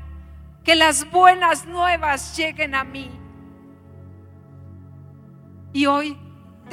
que 0.63 0.75
las 0.75 1.09
buenas 1.09 1.65
nuevas 1.65 2.35
lleguen 2.37 2.75
a 2.75 2.83
mí. 2.83 3.09
Y 5.73 5.85
hoy 5.87 6.17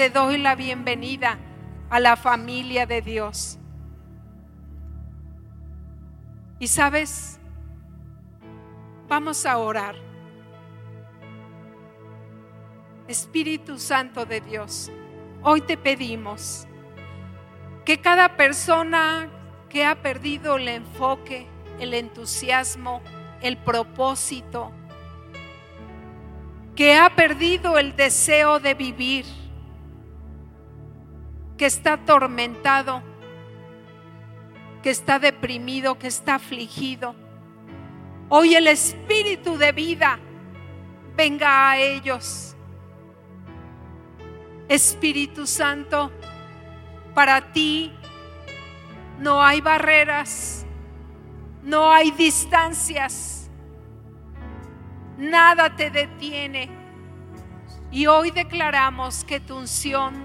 te 0.01 0.09
doy 0.09 0.39
la 0.39 0.55
bienvenida 0.55 1.39
a 1.91 2.01
la 2.01 2.17
familia 2.17 2.87
de 2.87 3.03
Dios. 3.03 3.59
Y 6.59 6.69
sabes, 6.69 7.39
vamos 9.07 9.45
a 9.45 9.59
orar. 9.59 9.95
Espíritu 13.09 13.79
Santo 13.79 14.25
de 14.25 14.41
Dios, 14.41 14.91
hoy 15.43 15.61
te 15.61 15.77
pedimos 15.77 16.67
que 17.85 18.01
cada 18.01 18.39
persona 18.39 19.29
que 19.69 19.85
ha 19.85 20.01
perdido 20.01 20.57
el 20.57 20.69
enfoque, 20.69 21.47
el 21.79 21.93
entusiasmo, 21.93 23.03
el 23.43 23.59
propósito, 23.59 24.73
que 26.75 26.97
ha 26.97 27.15
perdido 27.15 27.77
el 27.77 27.95
deseo 27.97 28.61
de 28.61 28.73
vivir, 28.73 29.27
que 31.61 31.67
está 31.67 31.93
atormentado, 31.93 33.03
que 34.83 34.89
está 34.89 35.19
deprimido, 35.19 35.99
que 35.99 36.07
está 36.07 36.37
afligido. 36.37 37.15
Hoy 38.31 38.55
el 38.55 38.67
espíritu 38.67 39.59
de 39.59 39.71
vida 39.73 40.19
venga 41.15 41.69
a 41.69 41.77
ellos. 41.77 42.57
Espíritu 44.71 45.47
Santo, 45.47 46.11
para 47.15 47.53
ti 47.53 47.93
no 49.19 49.43
hay 49.43 49.61
barreras, 49.61 50.65
no 51.63 51.93
hay 51.93 52.11
distancias, 52.13 53.51
nada 55.19 55.77
te 55.77 55.91
detiene. 55.91 56.71
Y 57.91 58.07
hoy 58.07 58.31
declaramos 58.31 59.25
que 59.25 59.41
tu 59.41 59.59
unción 59.59 60.25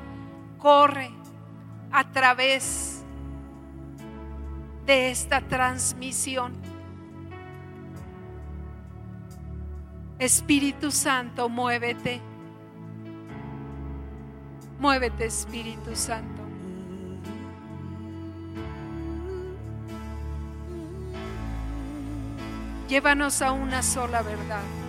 corre 0.59 1.24
a 1.95 2.03
través 2.03 3.05
de 4.85 5.11
esta 5.11 5.39
transmisión. 5.39 6.51
Espíritu 10.19 10.91
Santo, 10.91 11.47
muévete. 11.47 12.19
Muévete, 14.77 15.25
Espíritu 15.25 15.95
Santo. 15.95 16.41
Llévanos 22.89 23.41
a 23.41 23.53
una 23.53 23.81
sola 23.81 24.21
verdad. 24.21 24.84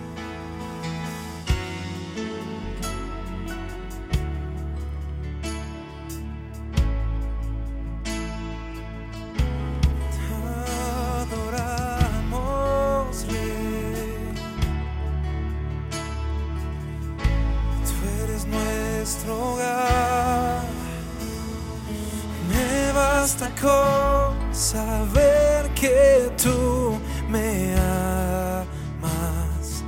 basta 23.27 23.49
con 23.61 24.55
saber 24.55 25.69
que 25.75 26.31
tú 26.41 26.97
me 27.27 27.75
amas 27.75 29.83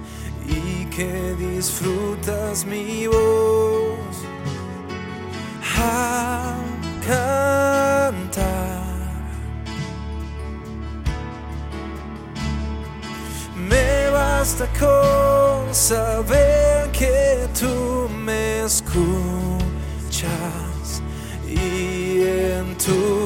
y 0.46 0.84
que 0.88 1.36
disfrutas 1.40 2.66
mi 2.66 3.08
voz. 3.08 3.16
Me 13.56 14.10
basta 14.12 14.68
con 14.78 15.74
saber 15.74 16.92
que 16.92 17.48
tú 17.58 18.10
me 18.10 18.66
escuchas 18.66 19.00
y 21.48 22.24
en 22.24 22.78
tu 22.78 23.19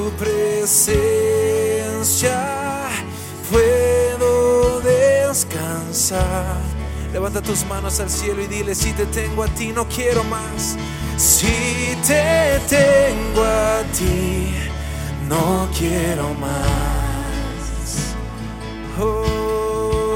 tus 7.44 7.64
manos 7.66 8.00
al 8.00 8.10
cielo 8.10 8.42
y 8.42 8.46
dile, 8.46 8.74
si 8.74 8.92
te 8.92 9.06
tengo 9.06 9.44
a 9.44 9.48
ti, 9.48 9.72
no 9.72 9.86
quiero 9.86 10.24
más. 10.24 10.76
Si 11.16 11.96
te 12.06 12.58
tengo 12.68 13.44
a 13.44 13.82
ti, 13.96 14.52
no 15.28 15.68
quiero 15.78 16.34
más. 16.34 18.14
Oh, 19.00 20.08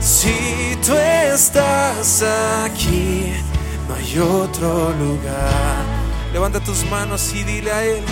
si 0.00 0.76
tú 0.84 0.94
estás 0.94 2.22
aquí, 2.64 3.32
no 3.88 3.94
hay 3.94 4.18
otro 4.18 4.90
lugar. 4.92 5.84
Levanta 6.32 6.60
tus 6.60 6.84
manos 6.90 7.32
y 7.34 7.42
dile 7.44 7.72
a 7.72 7.84
Él, 7.84 8.02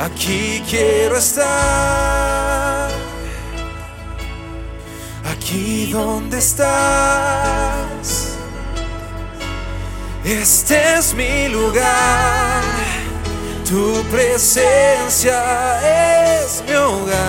aquí 0.00 0.62
quiero 0.68 1.16
estar 1.16 2.90
aquí 5.40 5.90
donde 5.90 6.38
estás. 6.38 8.28
Este 10.24 10.98
es 10.98 11.14
mi 11.14 11.48
lugar, 11.48 12.62
tu 13.68 14.02
presencia 14.10 15.40
es 16.42 16.62
mi 16.66 16.74
hogar. 16.74 17.20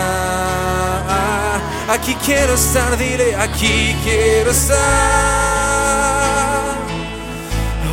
Aquí 1.87 2.15
quiero 2.25 2.53
estar, 2.53 2.97
dile, 2.97 3.35
aquí 3.35 3.95
quiero 4.03 4.51
estar. 4.51 4.79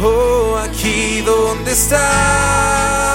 Oh, 0.02 0.56
aquí 0.58 1.20
donde 1.22 1.72
estás. 1.72 3.07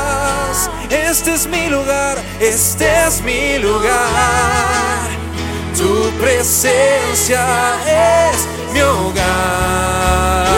Este 0.89 1.33
es 1.33 1.47
mi 1.47 1.69
lugar, 1.69 2.17
este 2.39 2.85
es 3.07 3.21
mi 3.21 3.57
lugar 3.59 5.23
tu 5.77 6.11
presencia 6.21 7.45
es 8.31 8.47
mi 8.73 8.81
hogar. 8.81 10.53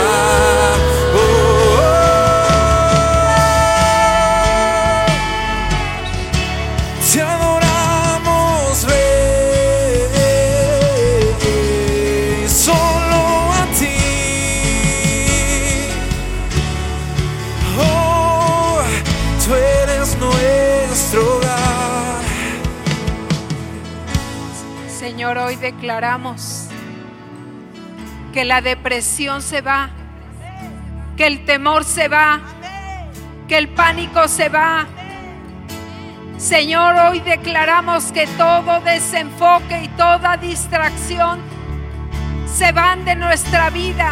Declaramos 25.71 26.67
que 28.31 28.45
la 28.45 28.61
depresión 28.61 29.41
se 29.41 29.61
va, 29.61 29.89
que 31.17 31.25
el 31.25 31.43
temor 31.43 31.83
se 31.83 32.07
va, 32.07 32.39
que 33.47 33.57
el 33.57 33.69
pánico 33.69 34.27
se 34.27 34.47
va. 34.47 34.85
Señor, 36.37 36.95
hoy 36.97 37.19
declaramos 37.21 38.11
que 38.11 38.27
todo 38.37 38.79
desenfoque 38.81 39.85
y 39.85 39.87
toda 39.87 40.37
distracción 40.37 41.39
se 42.45 42.71
van 42.71 43.03
de 43.03 43.15
nuestra 43.15 43.71
vida, 43.71 44.11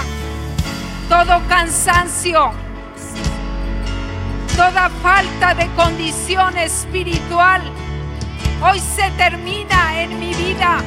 todo 1.08 1.39
cansancio, 1.47 2.51
toda 4.58 4.89
falta 5.04 5.54
de 5.54 5.68
condición 5.76 6.58
espiritual 6.58 7.62
hoy 8.64 8.80
se 8.80 9.12
termina 9.12 10.01
en 10.01 10.20
mi 10.20 10.34
vida. 10.34 10.78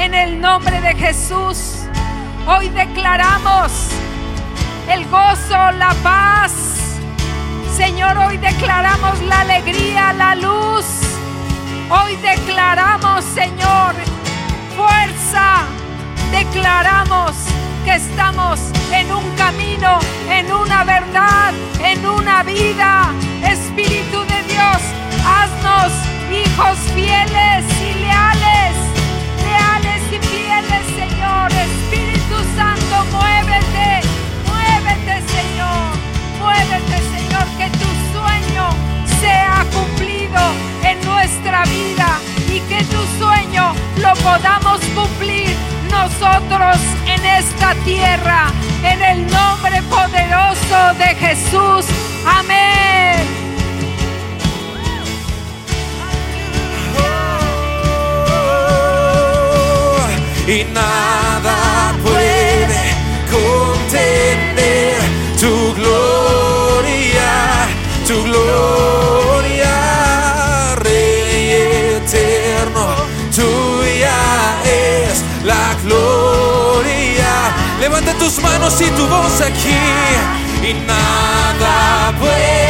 En 0.00 0.14
el 0.14 0.40
nombre 0.40 0.80
de 0.80 0.94
Jesús, 0.94 1.84
hoy 2.46 2.70
declaramos 2.70 3.90
el 4.88 5.06
gozo, 5.10 5.72
la 5.72 5.94
paz, 6.02 6.52
Señor, 7.76 8.16
hoy 8.16 8.38
declaramos 8.38 9.20
la 9.22 9.40
alegría, 9.40 10.14
la 10.14 10.34
luz. 10.36 10.86
Hoy 11.90 12.16
declaramos, 12.16 13.22
Señor, 13.26 13.94
fuerza. 14.74 15.64
Declaramos 16.30 17.32
que 17.84 17.96
estamos 17.96 18.58
en 18.92 19.12
un 19.12 19.30
camino, 19.36 19.98
en 20.30 20.50
una 20.50 20.82
verdad, 20.84 21.52
en 21.84 22.06
una 22.06 22.42
vida. 22.42 23.12
Espíritu 23.42 24.20
de 24.20 24.42
Dios, 24.48 24.80
haznos 25.26 25.92
hijos 26.30 26.78
fieles 26.94 27.64
y 27.82 27.98
leales, 28.00 28.29
Espíritu 31.50 32.36
Santo, 32.56 33.04
muévete, 33.12 34.06
muévete, 34.46 35.14
Señor, 35.36 35.82
muévete, 36.38 36.96
Señor, 37.14 37.44
que 37.58 37.68
tu 37.78 37.90
sueño 38.12 38.66
sea 39.20 39.64
cumplido 39.72 40.40
en 40.82 41.04
nuestra 41.04 41.64
vida 41.64 42.18
y 42.48 42.60
que 42.60 42.84
tu 42.84 43.00
sueño 43.18 43.74
lo 43.96 44.12
podamos 44.22 44.80
cumplir 44.94 45.54
nosotros 45.90 46.76
en 47.06 47.24
esta 47.24 47.74
tierra, 47.84 48.50
en 48.82 49.02
el 49.02 49.26
nombre 49.30 49.82
poderoso 49.82 50.94
de 50.98 51.14
Jesús. 51.14 51.86
Amén. 52.26 53.40
y 60.50 60.64
tus 78.20 78.38
manos 78.42 78.78
y 78.80 78.90
tu 78.90 79.06
voz 79.06 79.40
aquí. 79.40 79.80
Y 80.62 80.74
nada 80.86 82.12
puede 82.20 82.69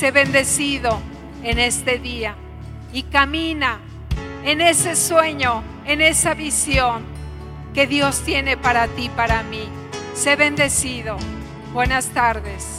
sé 0.00 0.12
bendecido 0.12 0.98
en 1.42 1.58
este 1.58 1.98
día 1.98 2.34
y 2.90 3.02
camina 3.02 3.80
en 4.46 4.62
ese 4.62 4.96
sueño, 4.96 5.62
en 5.84 6.00
esa 6.00 6.32
visión 6.32 7.04
que 7.74 7.86
Dios 7.86 8.22
tiene 8.22 8.56
para 8.56 8.88
ti, 8.88 9.10
para 9.14 9.42
mí. 9.42 9.68
Sé 10.14 10.36
bendecido. 10.36 11.18
Buenas 11.74 12.06
tardes. 12.06 12.69